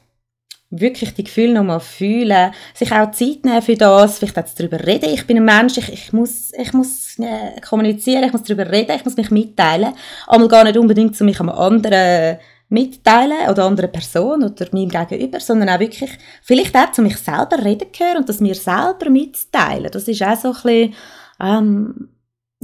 Wirklich 0.71 1.15
die 1.15 1.25
Gefühle 1.25 1.55
nochmal 1.55 1.81
fühlen, 1.81 2.53
sich 2.75 2.91
auch 2.91 3.11
Zeit 3.13 3.45
nehmen 3.45 3.63
für 3.63 3.77
das, 3.77 4.19
vielleicht 4.19 4.39
auch 4.39 4.45
darüber 4.57 4.85
reden. 4.85 5.11
Ich 5.11 5.27
bin 5.27 5.37
ein 5.37 5.45
Mensch, 5.45 5.79
ich, 5.79 5.93
ich 5.93 6.13
muss, 6.13 6.53
ich 6.53 6.73
muss 6.73 7.17
äh, 7.21 7.61
kommunizieren, 7.61 8.25
ich 8.25 8.33
muss 8.33 8.43
darüber 8.43 8.71
reden, 8.71 8.97
ich 8.97 9.05
muss 9.05 9.17
mich 9.17 9.31
mitteilen. 9.31 9.95
Einmal 10.27 10.49
gar 10.49 10.65
nicht 10.65 10.77
unbedingt 10.77 11.17
zu 11.17 11.25
mich 11.25 11.39
einem 11.39 11.51
anderen 11.51 12.39
mitteilen 12.71 13.49
oder 13.49 13.65
anderen 13.65 13.93
Person 13.93 14.43
oder 14.43 14.67
meinem 14.73 14.89
Gegenüber, 14.89 15.39
sondern 15.39 15.69
auch 15.69 15.81
wirklich 15.81 16.11
vielleicht 16.43 16.75
auch 16.77 16.91
zu 16.91 17.03
mich 17.03 17.17
selber 17.19 17.63
reden 17.63 17.93
gehören 17.97 18.19
und 18.19 18.29
das 18.29 18.41
mir 18.41 18.55
selber 18.55 19.11
mitteilen. 19.11 19.91
Das 19.93 20.09
ist 20.09 20.23
auch 20.23 20.37
so 20.37 20.49
ein 20.49 20.55
bisschen, 20.55 20.95
ähm, 21.41 22.09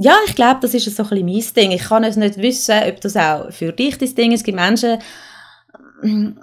ja, 0.01 0.15
ich 0.25 0.35
glaube, 0.35 0.59
das 0.61 0.73
ist 0.73 0.85
so 0.95 1.03
ein 1.03 1.09
bisschen 1.09 1.25
mein 1.25 1.53
Ding. 1.55 1.71
Ich 1.71 1.83
kann 1.83 2.03
es 2.03 2.15
nicht 2.15 2.37
wissen, 2.37 2.75
ob 2.87 3.01
das 3.01 3.15
auch 3.15 3.51
für 3.51 3.71
dich 3.71 3.97
das 3.99 4.15
Ding 4.15 4.31
ist. 4.31 4.39
Es 4.39 4.43
gibt 4.43 4.57
Menschen, 4.57 4.97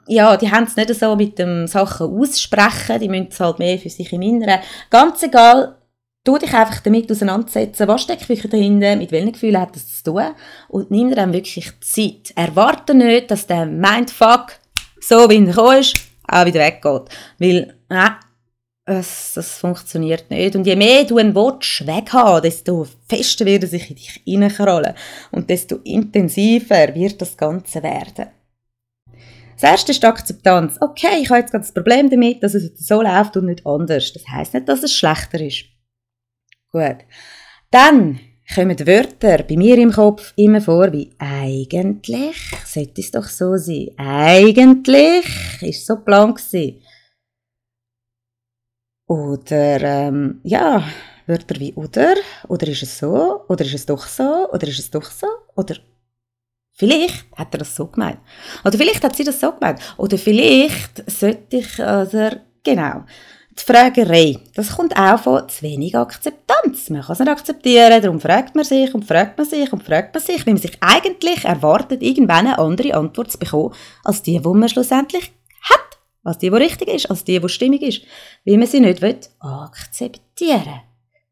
ja, 0.06 0.36
die 0.36 0.50
haben 0.50 0.64
es 0.64 0.76
nicht 0.76 0.94
so 0.94 1.16
mit 1.16 1.38
dem 1.38 1.66
Sachen 1.66 2.06
aussprechen, 2.06 3.00
die 3.00 3.08
müssen 3.08 3.28
es 3.30 3.40
halt 3.40 3.58
mehr 3.58 3.78
für 3.78 3.90
sich 3.90 4.12
im 4.12 4.22
Inneren. 4.22 4.60
Ganz 4.90 5.24
egal, 5.24 5.76
du 6.22 6.38
dich 6.38 6.54
einfach 6.54 6.80
damit 6.80 7.10
auseinandersetzen, 7.10 7.88
was 7.88 8.02
steckt 8.02 8.28
wirklich 8.28 8.48
dahinter, 8.48 8.94
mit 8.94 9.10
welchen 9.10 9.32
Gefühlen 9.32 9.60
hat 9.60 9.74
das 9.74 10.02
zu 10.02 10.12
tun 10.12 10.34
und 10.68 10.92
nimm 10.92 11.08
dir 11.08 11.16
dann 11.16 11.32
wirklich 11.32 11.72
Zeit. 11.80 12.32
Erwarte 12.36 12.94
nicht, 12.94 13.30
dass 13.30 13.48
der 13.48 13.66
Mindfuck, 13.66 14.52
so 15.00 15.28
wie 15.28 15.44
er 15.44 15.78
ist, 15.78 15.96
auch 16.28 16.46
wieder 16.46 16.60
weggeht. 16.60 17.08
Weil, 17.38 17.74
äh, 17.88 18.10
es, 18.88 19.32
das 19.34 19.58
funktioniert 19.58 20.30
nicht. 20.30 20.56
Und 20.56 20.66
je 20.66 20.76
mehr 20.76 21.04
du 21.04 21.18
einen 21.18 21.34
Wunsch 21.34 21.84
weghaben 21.86 22.42
desto 22.42 22.86
fester 23.08 23.44
wird 23.44 23.64
er 23.64 23.68
sich 23.68 23.90
in 23.90 23.96
dich 23.96 24.22
reinkrallen. 24.26 24.94
Und 25.30 25.50
desto 25.50 25.76
intensiver 25.84 26.94
wird 26.94 27.20
das 27.20 27.36
Ganze 27.36 27.82
werden. 27.82 28.28
Das 29.60 29.70
erste 29.70 29.92
ist 29.92 30.02
die 30.02 30.06
Akzeptanz. 30.06 30.76
Okay, 30.80 31.20
ich 31.20 31.30
habe 31.30 31.40
jetzt 31.40 31.50
gerade 31.50 31.64
das 31.64 31.74
Problem 31.74 32.08
damit, 32.08 32.42
dass 32.42 32.54
es 32.54 32.70
so 32.78 33.02
läuft 33.02 33.36
und 33.36 33.46
nicht 33.46 33.66
anders. 33.66 34.12
Das 34.12 34.26
heißt 34.28 34.54
nicht, 34.54 34.68
dass 34.68 34.84
es 34.84 34.94
schlechter 34.94 35.40
ist. 35.40 35.64
Gut. 36.70 36.98
Dann 37.70 38.20
kommen 38.54 38.86
Wörter 38.86 39.42
bei 39.42 39.56
mir 39.56 39.76
im 39.78 39.92
Kopf 39.92 40.32
immer 40.36 40.60
vor 40.60 40.92
wie 40.92 41.10
eigentlich, 41.18 42.36
sollte 42.64 43.00
es 43.00 43.10
doch 43.10 43.28
so 43.28 43.56
sein. 43.56 43.88
Eigentlich 43.96 45.26
ist 45.60 45.86
so 45.86 45.96
plan 45.96 46.34
gewesen. 46.34 46.80
Oder, 49.08 49.80
ähm, 49.80 50.40
ja, 50.44 50.84
Wörter 51.26 51.58
wie 51.58 51.72
oder, 51.74 52.14
oder 52.48 52.68
ist 52.68 52.82
es 52.82 52.98
so, 52.98 53.42
oder 53.48 53.64
ist 53.64 53.74
es 53.74 53.86
doch 53.86 54.06
so, 54.06 54.50
oder 54.52 54.68
ist 54.68 54.78
es 54.78 54.90
doch 54.90 55.10
so, 55.10 55.26
oder 55.56 55.76
vielleicht 56.72 57.24
hat 57.34 57.54
er 57.54 57.58
das 57.58 57.74
so 57.74 57.86
gemeint. 57.86 58.18
Oder 58.64 58.76
vielleicht 58.76 59.02
hat 59.02 59.16
sie 59.16 59.24
das 59.24 59.40
so 59.40 59.52
gemeint. 59.52 59.80
Oder 59.96 60.18
vielleicht 60.18 61.10
sollte 61.10 61.56
ich, 61.56 61.78
oder, 61.78 62.40
genau. 62.62 63.04
Die 63.58 63.64
Fragerei, 63.64 64.38
das 64.54 64.76
kommt 64.76 64.94
auch 64.96 65.18
von 65.18 65.48
zu 65.48 65.62
wenig 65.62 65.96
Akzeptanz. 65.96 66.90
Man 66.90 67.00
kann 67.00 67.12
es 67.14 67.18
nicht 67.18 67.30
akzeptieren, 67.30 68.02
darum 68.02 68.20
fragt 68.20 68.54
man 68.54 68.64
sich 68.64 68.94
und 68.94 69.06
fragt 69.06 69.38
man 69.38 69.46
sich 69.46 69.72
und 69.72 69.82
fragt 69.82 70.14
man 70.14 70.22
sich, 70.22 70.46
weil 70.46 70.52
man 70.52 70.62
sich 70.62 70.76
eigentlich 70.80 71.46
erwartet, 71.46 72.02
irgendwann 72.02 72.46
eine 72.46 72.58
andere 72.58 72.94
Antwort 72.94 73.32
zu 73.32 73.38
bekommen, 73.38 73.74
als 74.04 74.22
die, 74.22 74.38
die 74.38 74.48
man 74.48 74.68
schlussendlich. 74.68 75.32
Als 76.28 76.36
die, 76.36 76.50
die 76.50 76.56
richtig 76.56 76.88
ist, 76.88 77.10
als 77.10 77.24
die, 77.24 77.40
die 77.40 77.48
stimmig 77.48 77.80
ist. 77.80 78.02
Weil 78.44 78.58
man 78.58 78.66
sie 78.66 78.80
nicht 78.80 79.00
will 79.00 79.18
akzeptieren 79.38 80.82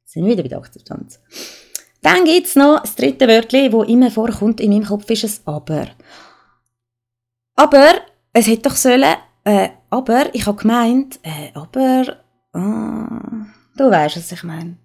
Sind 0.06 0.24
wir 0.24 0.32
wieder 0.32 0.42
bei 0.42 0.48
der 0.48 0.58
Akzeptanz. 0.58 1.20
Dann 2.00 2.24
gibt 2.24 2.46
es 2.46 2.56
noch 2.56 2.80
das 2.80 2.94
dritte 2.94 3.28
Wörtchen, 3.28 3.70
das 3.70 3.88
immer 3.88 4.10
vorkommt 4.10 4.58
in 4.58 4.70
meinem 4.70 4.86
Kopf, 4.86 5.10
ist 5.10 5.24
ein 5.24 5.54
Aber. 5.54 5.88
Aber 7.56 7.92
es 8.32 8.46
hätte 8.46 8.70
doch 8.70 8.76
sollen 8.76 9.16
äh, 9.44 9.68
aber 9.90 10.34
ich 10.34 10.46
habe 10.46 10.56
gemeint, 10.56 11.20
äh, 11.22 11.52
aber, 11.54 12.16
oh, 12.52 13.46
du 13.76 13.90
weißt, 13.90 14.16
was 14.16 14.32
ich 14.32 14.42
meine. 14.42 14.78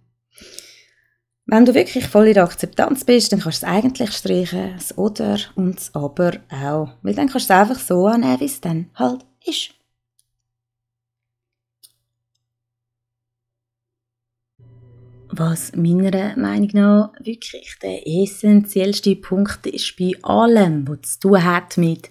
Wenn 1.45 1.65
du 1.65 1.73
wirklich 1.73 2.05
voll 2.05 2.27
in 2.27 2.33
der 2.33 2.43
Akzeptanz 2.43 3.05
bist, 3.05 3.31
dann 3.31 3.39
kannst 3.39 3.63
du 3.63 3.65
es 3.65 3.71
eigentlich 3.71 4.11
streichen, 4.11 4.73
das 4.75 4.97
Oder 4.97 5.39
und 5.55 5.77
das 5.77 5.95
Aber 5.95 6.33
auch. 6.51 6.89
Weil 7.01 7.15
dann 7.15 7.29
kannst 7.29 7.49
du 7.49 7.53
es 7.53 7.59
einfach 7.59 7.79
so 7.79 8.05
annehmen, 8.05 8.39
wie 8.41 8.45
es 8.45 8.61
dann 8.61 8.89
halt 8.93 9.25
ist. 9.45 9.71
Was 15.33 15.73
meiner 15.75 16.37
Meinung 16.37 16.69
nach 16.73 17.11
wirklich 17.23 17.75
der 17.81 18.05
essentiellste 18.05 19.15
Punkt 19.15 19.65
ist 19.65 19.95
bei 19.97 20.11
allem, 20.23 20.85
was 20.87 21.13
zu 21.13 21.29
tun 21.29 21.43
hat 21.43 21.77
mit 21.77 22.09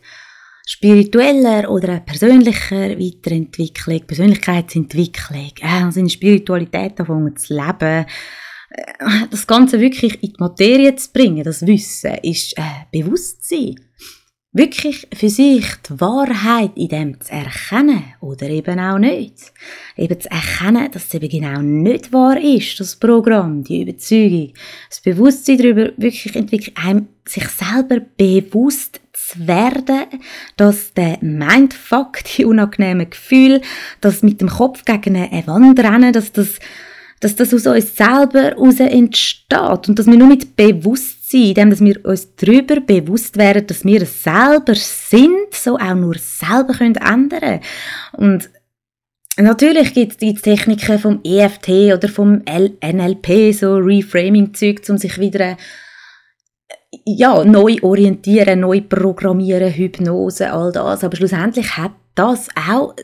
spiritueller 0.67 1.71
oder 1.71 2.01
persönlicher 2.01 2.99
Weiterentwicklung, 2.99 4.07
Persönlichkeitsentwicklung, 4.07 5.53
äh, 5.61 5.91
seine 5.91 6.09
Spiritualität 6.09 6.99
anfangen 7.01 7.37
zu 7.37 7.55
leben, 7.55 8.07
äh, 8.71 9.27
das 9.31 9.47
Ganze 9.47 9.81
wirklich 9.81 10.23
in 10.23 10.33
die 10.33 10.37
Materie 10.39 10.95
zu 10.95 11.13
bringen, 11.13 11.45
das 11.45 11.67
Wissen, 11.67 12.15
ist 12.23 12.57
äh, 12.57 12.63
Bewusstsein. 12.91 13.75
Wirklich 14.53 15.07
für 15.15 15.29
sich 15.29 15.65
die 15.89 16.01
Wahrheit 16.01 16.73
in 16.75 16.89
dem 16.89 17.21
zu 17.21 17.31
erkennen 17.31 18.03
oder 18.21 18.49
eben 18.49 18.81
auch 18.81 18.99
nicht. 18.99 19.53
Eben 19.97 20.21
zu 20.21 20.29
erkennen, 20.29 20.91
dass 20.91 21.05
es 21.05 21.15
eben 21.15 21.29
genau 21.29 21.63
nicht 21.63 22.13
wahr 22.13 22.37
ist, 22.37 22.81
das 22.81 22.97
Programm, 22.97 23.63
die 23.63 23.83
Überzeugung, 23.83 24.53
das 24.89 25.03
Bewusstsein 25.03 25.59
darüber 25.59 25.93
wirklich 25.99 26.35
entwickelt, 26.35 26.77
einem 26.85 27.07
sich 27.25 27.47
selber 27.47 28.01
bewusst 28.17 29.01
zu 29.13 29.47
werden, 29.47 30.07
dass 30.57 30.95
der 30.95 31.19
Mindfuck, 31.21 32.19
die 32.37 32.45
unangenehmen 32.45 33.09
Gefühle, 33.09 33.61
das 34.01 34.23
mit 34.23 34.41
dem 34.41 34.49
Kopf 34.49 34.85
gegen 34.85 35.15
eine 35.17 35.47
Wand 35.47 35.79
rennen, 35.79 36.13
dass 36.13 36.33
das, 36.33 36.59
dass 37.21 37.37
das 37.37 37.55
aus 37.55 37.69
uns 37.69 37.97
selber 37.97 38.43
heraus 38.43 38.81
entsteht 38.81 39.89
und 39.89 39.97
dass 39.97 40.07
wir 40.07 40.17
nur 40.17 40.27
mit 40.27 40.57
Bewusstsein, 40.57 41.20
indem 41.33 41.71
dass 41.71 41.81
wir 41.81 42.05
uns 42.05 42.35
darüber 42.37 42.81
bewusst 42.81 43.37
werden, 43.37 43.67
dass 43.67 43.85
wir 43.85 44.05
selber 44.07 44.75
sind, 44.75 45.53
so 45.53 45.77
auch 45.77 45.95
nur 45.95 46.17
selber 46.17 46.75
können 46.75 46.97
ändern 46.97 47.61
und 48.13 48.51
Natürlich 49.37 49.95
gibt 49.95 50.23
es 50.23 50.43
Techniken 50.43 50.99
vom 50.99 51.21
EFT 51.25 51.69
oder 51.95 52.09
vom 52.09 52.43
NLP, 52.45 53.55
so 53.55 53.77
Reframing-Zeug, 53.77 54.83
um 54.89 54.99
sich 54.99 55.19
wieder 55.19 55.57
ja, 57.07 57.45
neu 57.45 57.77
orientieren, 57.81 58.61
neu 58.61 58.81
programmieren, 58.83 59.73
Hypnose, 59.73 60.53
all 60.53 60.73
das. 60.73 61.05
Aber 61.05 61.17
schlussendlich 61.17 61.77
hat 61.77 61.93
das 62.15 62.49
auch, 62.69 62.95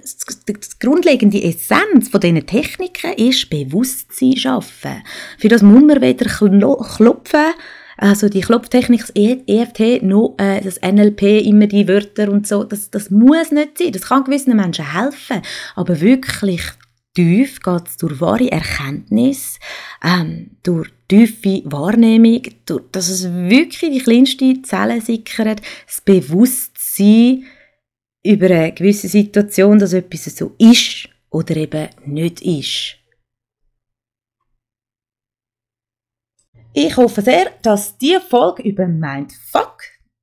die 0.49 0.57
grundlegende 0.81 1.43
Essenz 1.43 2.09
von 2.09 2.21
diesen 2.21 2.47
Techniken 2.47 3.13
ist 3.15 3.49
Bewusstsein 3.49 4.37
schaffen. 4.37 5.03
Für 5.39 5.49
das 5.49 5.63
muss 5.63 5.85
man 5.85 6.03
weder 6.03 6.29
klopfen, 6.29 7.55
also 7.97 8.29
die 8.29 8.41
Klopftechnik, 8.41 9.01
das 9.01 9.13
EFT, 9.15 10.03
noch 10.03 10.35
äh, 10.39 10.61
das 10.61 10.81
NLP, 10.81 11.23
immer 11.45 11.67
die 11.67 11.89
Wörter 11.89 12.31
und 12.31 12.47
so, 12.47 12.65
das, 12.65 12.91
das 12.91 13.11
muss 13.11 13.51
nicht 13.51 13.79
sein. 13.79 13.93
Das 13.93 14.03
kann 14.03 14.25
gewissen 14.25 14.57
Menschen 14.57 14.93
helfen. 14.93 15.43
Aber 15.75 16.01
wirklich 16.01 16.63
tief 17.15 17.61
geht 17.61 17.89
es 17.89 17.97
durch 17.97 18.21
wahre 18.21 18.53
Erkenntnis, 18.53 19.59
ähm, 20.05 20.51
durch 20.63 20.91
tiefe 21.09 21.63
Wahrnehmung, 21.65 22.43
durch, 22.67 22.83
dass 22.93 23.09
es 23.09 23.33
wirklich 23.33 23.93
die 23.93 24.03
kleinste 24.03 24.63
Zelle 24.63 25.01
sickert, 25.01 25.63
das 25.87 26.01
Bewusstsein 26.03 27.45
über 28.23 28.47
eine 28.47 28.73
gewisse 28.73 29.09
Situation, 29.09 29.79
dass 29.79 29.95
etwas 29.95 30.25
so 30.37 30.53
ist 30.59 31.09
oder 31.31 31.57
eben 31.57 31.89
nicht 32.05 32.43
ist. 32.43 32.97
Ich 36.79 36.95
hoffe 36.99 37.23
sehr, 37.23 37.53
dass 37.63 37.97
diese 37.97 38.21
Folge 38.21 38.63
über 38.63 38.87
Mindfuck 38.87 39.79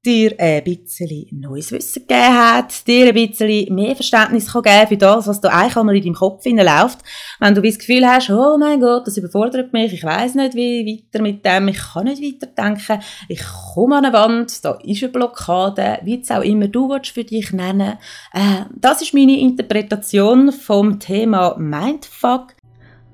dir 0.06 0.36
ein 0.38 0.64
bisschen 0.64 1.26
neues 1.32 1.72
Wissen 1.72 2.06
gegeben 2.06 2.38
hat, 2.38 2.86
dir 2.86 3.08
ein 3.08 3.16
bisschen 3.16 3.74
mehr 3.74 3.96
Verständnis 3.96 4.54
kann 4.54 4.62
geben 4.62 4.88
für 4.90 4.98
das, 4.98 5.26
was 5.26 5.42
da 5.42 5.50
eigentlich 5.50 5.78
einmal 5.78 5.96
in 5.96 6.04
deinem 6.04 6.14
Kopf 6.14 6.46
läuft. 6.46 7.00
Wenn 7.40 7.56
du 7.56 7.62
das 7.64 7.80
Gefühl 7.80 8.06
hast, 8.06 8.30
oh 8.30 8.60
mein 8.60 8.80
Gott, 8.80 9.08
das 9.08 9.18
überfordert 9.18 9.74
mich, 9.74 9.94
ich 9.94 10.04
weiß 10.04 10.36
nicht, 10.36 10.54
wie 10.54 11.02
weiter 11.12 11.24
mit 11.24 11.44
dem, 11.44 11.70
ich 11.70 11.80
kann 11.80 12.04
nicht 12.04 12.22
weiterdenken, 12.22 13.04
ich 13.30 13.42
komme 13.74 13.96
an 13.98 14.06
eine 14.06 14.14
Wand, 14.14 14.64
da 14.64 14.78
ist 14.84 15.02
eine 15.02 15.12
Blockade, 15.12 16.02
wie 16.04 16.22
es 16.22 16.30
auch 16.30 16.44
immer 16.44 16.68
du 16.68 16.96
für 17.02 17.24
dich 17.24 17.52
nennen. 17.52 17.98
Äh, 18.32 18.66
das 18.76 19.02
ist 19.02 19.16
meine 19.16 19.40
Interpretation 19.40 20.52
vom 20.52 21.00
Thema 21.00 21.56
Mindfuck. 21.58 22.54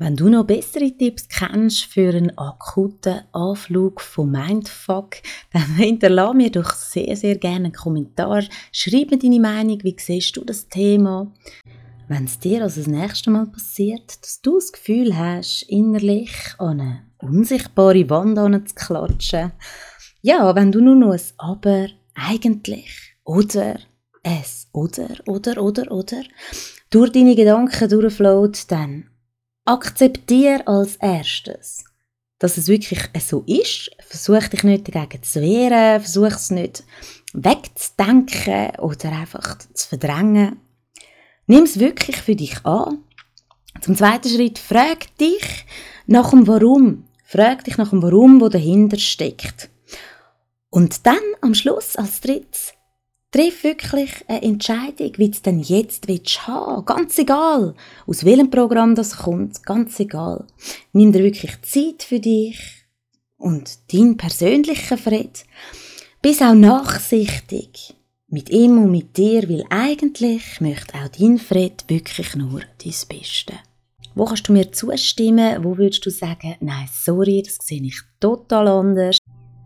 Wenn 0.01 0.15
du 0.15 0.29
noch 0.29 0.45
bessere 0.45 0.91
Tipps 0.91 1.27
kennst 1.27 1.83
für 1.83 2.15
einen 2.15 2.37
akuten 2.37 3.19
Anflug 3.33 3.99
von 3.99 4.31
Mindfuck, 4.31 5.17
dann 5.51 5.75
hinterlasse 5.75 6.37
mir 6.37 6.49
doch 6.49 6.73
sehr, 6.73 7.17
sehr 7.17 7.35
gerne 7.35 7.65
einen 7.65 7.73
Kommentar. 7.73 8.43
Schreib 8.71 9.11
mir 9.11 9.19
deine 9.19 9.41
Meinung, 9.41 9.83
wie 9.83 9.97
siehst 9.99 10.37
du 10.37 10.45
das 10.45 10.69
Thema? 10.69 11.29
Wenn 12.07 12.23
es 12.23 12.39
dir 12.39 12.63
also 12.63 12.79
das 12.79 12.87
nächste 12.87 13.29
Mal 13.29 13.47
passiert, 13.47 14.23
dass 14.23 14.41
du 14.41 14.55
das 14.55 14.71
Gefühl 14.71 15.17
hast, 15.17 15.63
innerlich 15.63 16.31
an 16.59 16.79
eine 16.79 17.01
unsichtbare 17.17 18.09
Wand 18.09 18.69
zu 18.69 18.75
klatschen, 18.75 19.51
ja, 20.21 20.55
wenn 20.55 20.71
du 20.71 20.79
nur 20.79 20.95
noch 20.95 21.11
ein 21.11 21.21
Aber, 21.37 21.87
eigentlich, 22.15 23.17
oder 23.25 23.77
es, 24.23 24.69
oder, 24.71 25.09
oder, 25.27 25.61
oder, 25.61 25.91
oder, 25.91 26.23
durch 26.89 27.11
deine 27.11 27.35
Gedanken 27.35 27.89
durchflowt, 27.89 28.71
dann 28.71 29.09
akzeptiere 29.69 30.65
als 30.65 30.95
erstes, 30.95 31.83
dass 32.39 32.57
es 32.57 32.67
wirklich 32.67 33.01
so 33.19 33.43
ist. 33.45 33.91
Versuch 34.07 34.47
dich 34.47 34.63
nicht 34.63 34.93
dagegen 34.93 35.21
zu 35.21 35.41
wehren, 35.41 36.01
versuch 36.01 36.35
es 36.35 36.49
nicht 36.49 36.83
wegzudenken 37.33 38.71
oder 38.79 39.11
einfach 39.11 39.59
zu 39.59 39.89
verdrängen. 39.89 40.59
Nimm 41.45 41.63
es 41.63 41.79
wirklich 41.79 42.17
für 42.17 42.35
dich 42.35 42.65
an. 42.65 43.03
Zum 43.81 43.95
zweiten 43.95 44.29
Schritt, 44.29 44.57
frag 44.57 45.15
dich 45.17 45.65
nach 46.07 46.31
dem 46.31 46.47
Warum. 46.47 47.05
Frag 47.23 47.63
dich 47.63 47.77
nach 47.77 47.91
dem 47.91 48.01
Warum, 48.01 48.41
wo 48.41 48.49
dahinter 48.49 48.97
steckt. 48.97 49.69
Und 50.71 51.05
dann 51.05 51.19
am 51.41 51.53
Schluss 51.53 51.95
als 51.95 52.21
drittes, 52.21 52.73
Triff 53.31 53.63
wirklich 53.63 54.25
eine 54.27 54.41
Entscheidung, 54.41 55.11
wie 55.17 55.27
du 55.27 55.31
es 55.31 55.43
denn 55.43 55.59
jetzt 55.59 56.07
willst 56.07 56.47
haben. 56.47 56.83
Ganz 56.85 57.17
egal, 57.19 57.75
aus 58.07 58.25
welchem 58.25 58.49
Programm 58.49 58.95
das 58.95 59.17
kommt, 59.17 59.63
ganz 59.63 59.99
egal. 59.99 60.47
Nimm 60.93 61.11
dir 61.11 61.23
wirklich 61.23 61.61
Zeit 61.61 62.01
für 62.01 62.19
dich 62.19 62.59
und 63.37 63.93
deinen 63.93 64.17
persönlichen 64.17 64.97
Frieden. 64.97 65.29
Bist 66.23 66.41
auch 66.41 66.55
nachsichtig 66.55 67.93
mit 68.29 68.49
ihm 68.49 68.83
und 68.83 68.91
mit 68.91 69.15
dir, 69.15 69.47
weil 69.47 69.63
eigentlich 69.69 70.59
möchte 70.59 70.95
auch 70.95 71.09
dein 71.09 71.37
Fred 71.37 71.85
wirklich 71.87 72.35
nur 72.35 72.61
dein 72.83 72.93
Beste. 73.09 73.53
Wo 74.15 74.25
kannst 74.25 74.47
du 74.47 74.53
mir 74.53 74.71
zustimmen? 74.71 75.63
Wo 75.63 75.77
würdest 75.77 76.03
du 76.03 76.09
sagen, 76.09 76.55
nein, 76.61 76.89
sorry, 76.91 77.43
das 77.43 77.57
sehe 77.61 77.83
ich 77.83 77.99
total 78.19 78.67
anders? 78.67 79.17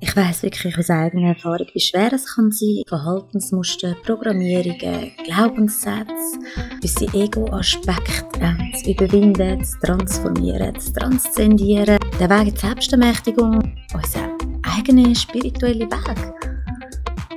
Ich 0.05 0.17
weiß 0.17 0.43
wirklich 0.43 0.77
aus 0.77 0.89
eigener 0.89 1.29
Erfahrung, 1.29 1.65
wie 1.73 1.79
schwer 1.79 2.11
es 2.11 2.35
kann 2.35 2.51
sein, 2.51 2.83
Verhaltensmuster, 2.89 3.95
Programmierungen, 4.03 5.13
Glaubenssätze, 5.23 6.39
unsere 6.83 7.23
Ego-Aspekte 7.23 8.57
zu 8.83 8.91
überwinden, 8.91 9.63
zu 9.63 9.79
transformieren, 9.79 10.77
zu 10.77 10.91
transzendieren. 10.91 11.97
Der 12.19 12.29
Weg 12.29 12.47
in 12.47 12.53
die 12.53 12.59
Selbstermächtigung, 12.59 13.75
unser 13.93 14.37
eigener 14.63 15.15
spiritueller 15.15 15.89
Weg. 15.89 16.33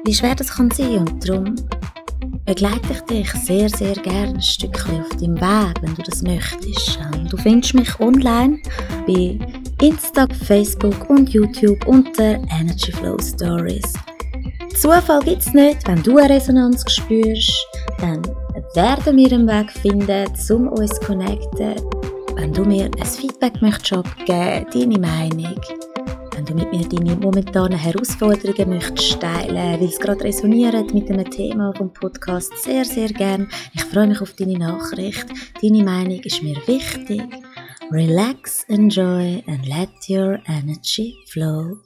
Wie 0.05 0.15
schwer 0.15 0.35
das 0.35 0.49
kann 0.49 0.69
sein 0.73 0.99
und 0.99 1.29
darum 1.29 1.55
begleite 2.47 2.93
ich 2.93 3.01
dich 3.03 3.31
sehr, 3.45 3.69
sehr 3.69 3.95
gerne 3.95 4.35
ein 4.35 4.43
Stückchen 4.43 5.03
auf 5.03 5.11
deinem 5.11 5.41
Weg, 5.41 5.83
wenn 5.83 5.95
du 5.95 6.03
das 6.03 6.23
möchtest. 6.23 6.99
Du 7.31 7.37
findest 7.37 7.75
mich 7.75 8.01
online 8.01 8.59
bei 9.07 9.39
Insta, 9.83 10.27
Facebook 10.47 11.11
und 11.11 11.29
YouTube 11.29 11.87
unter 11.87 12.41
Energy 12.59 12.93
Flow 12.93 13.19
Stories. 13.21 13.93
Zufall 14.75 15.21
gibt 15.21 15.43
es 15.43 15.53
nicht, 15.53 15.87
wenn 15.87 16.03
du 16.03 16.17
eine 16.17 16.31
Resonanz 16.31 16.83
spürst, 16.91 17.53
dann 18.01 18.23
werden 18.75 19.17
wir 19.17 19.33
einen 19.33 19.47
Weg 19.47 19.71
finden, 19.71 20.27
um 20.51 20.69
uns 20.69 20.93
zu 20.93 21.07
connecten. 21.07 21.75
Wenn 22.37 22.53
du 22.55 22.65
mir 22.65 22.87
ein 22.87 23.07
Feedback 23.07 23.61
möchtest 23.61 23.93
abgeben, 23.93 24.67
deine 24.73 24.99
Meinung, 24.99 25.61
wenn 26.35 26.45
du 26.47 26.55
mit 26.55 26.73
mir 26.73 26.89
deine 26.89 27.15
momentanen 27.17 27.79
Herausforderungen 27.79 28.71
möchtest 28.71 29.21
teilen, 29.21 29.81
weil 29.81 29.89
es 29.89 29.99
gerade 29.99 30.25
resoniert 30.25 30.95
mit 30.95 31.09
dem 31.11 31.23
Thema 31.31 31.75
vom 31.77 31.93
Podcast, 31.93 32.53
sehr, 32.63 32.87
sehr 32.87 33.09
gern. 33.09 33.49
Ich 33.75 33.85
freue 33.85 34.07
mich 34.07 34.23
auf 34.23 34.33
deine 34.33 34.59
Nachricht. 34.59 35.27
Deine 35.63 35.85
Meinung 35.85 36.21
ist 36.21 36.43
mir 36.43 36.57
wichtig. 36.67 37.23
Relax, 37.91 38.65
enjoy, 38.69 39.43
and 39.49 39.67
let 39.67 40.09
your 40.09 40.41
energy 40.47 41.19
flow. 41.27 41.79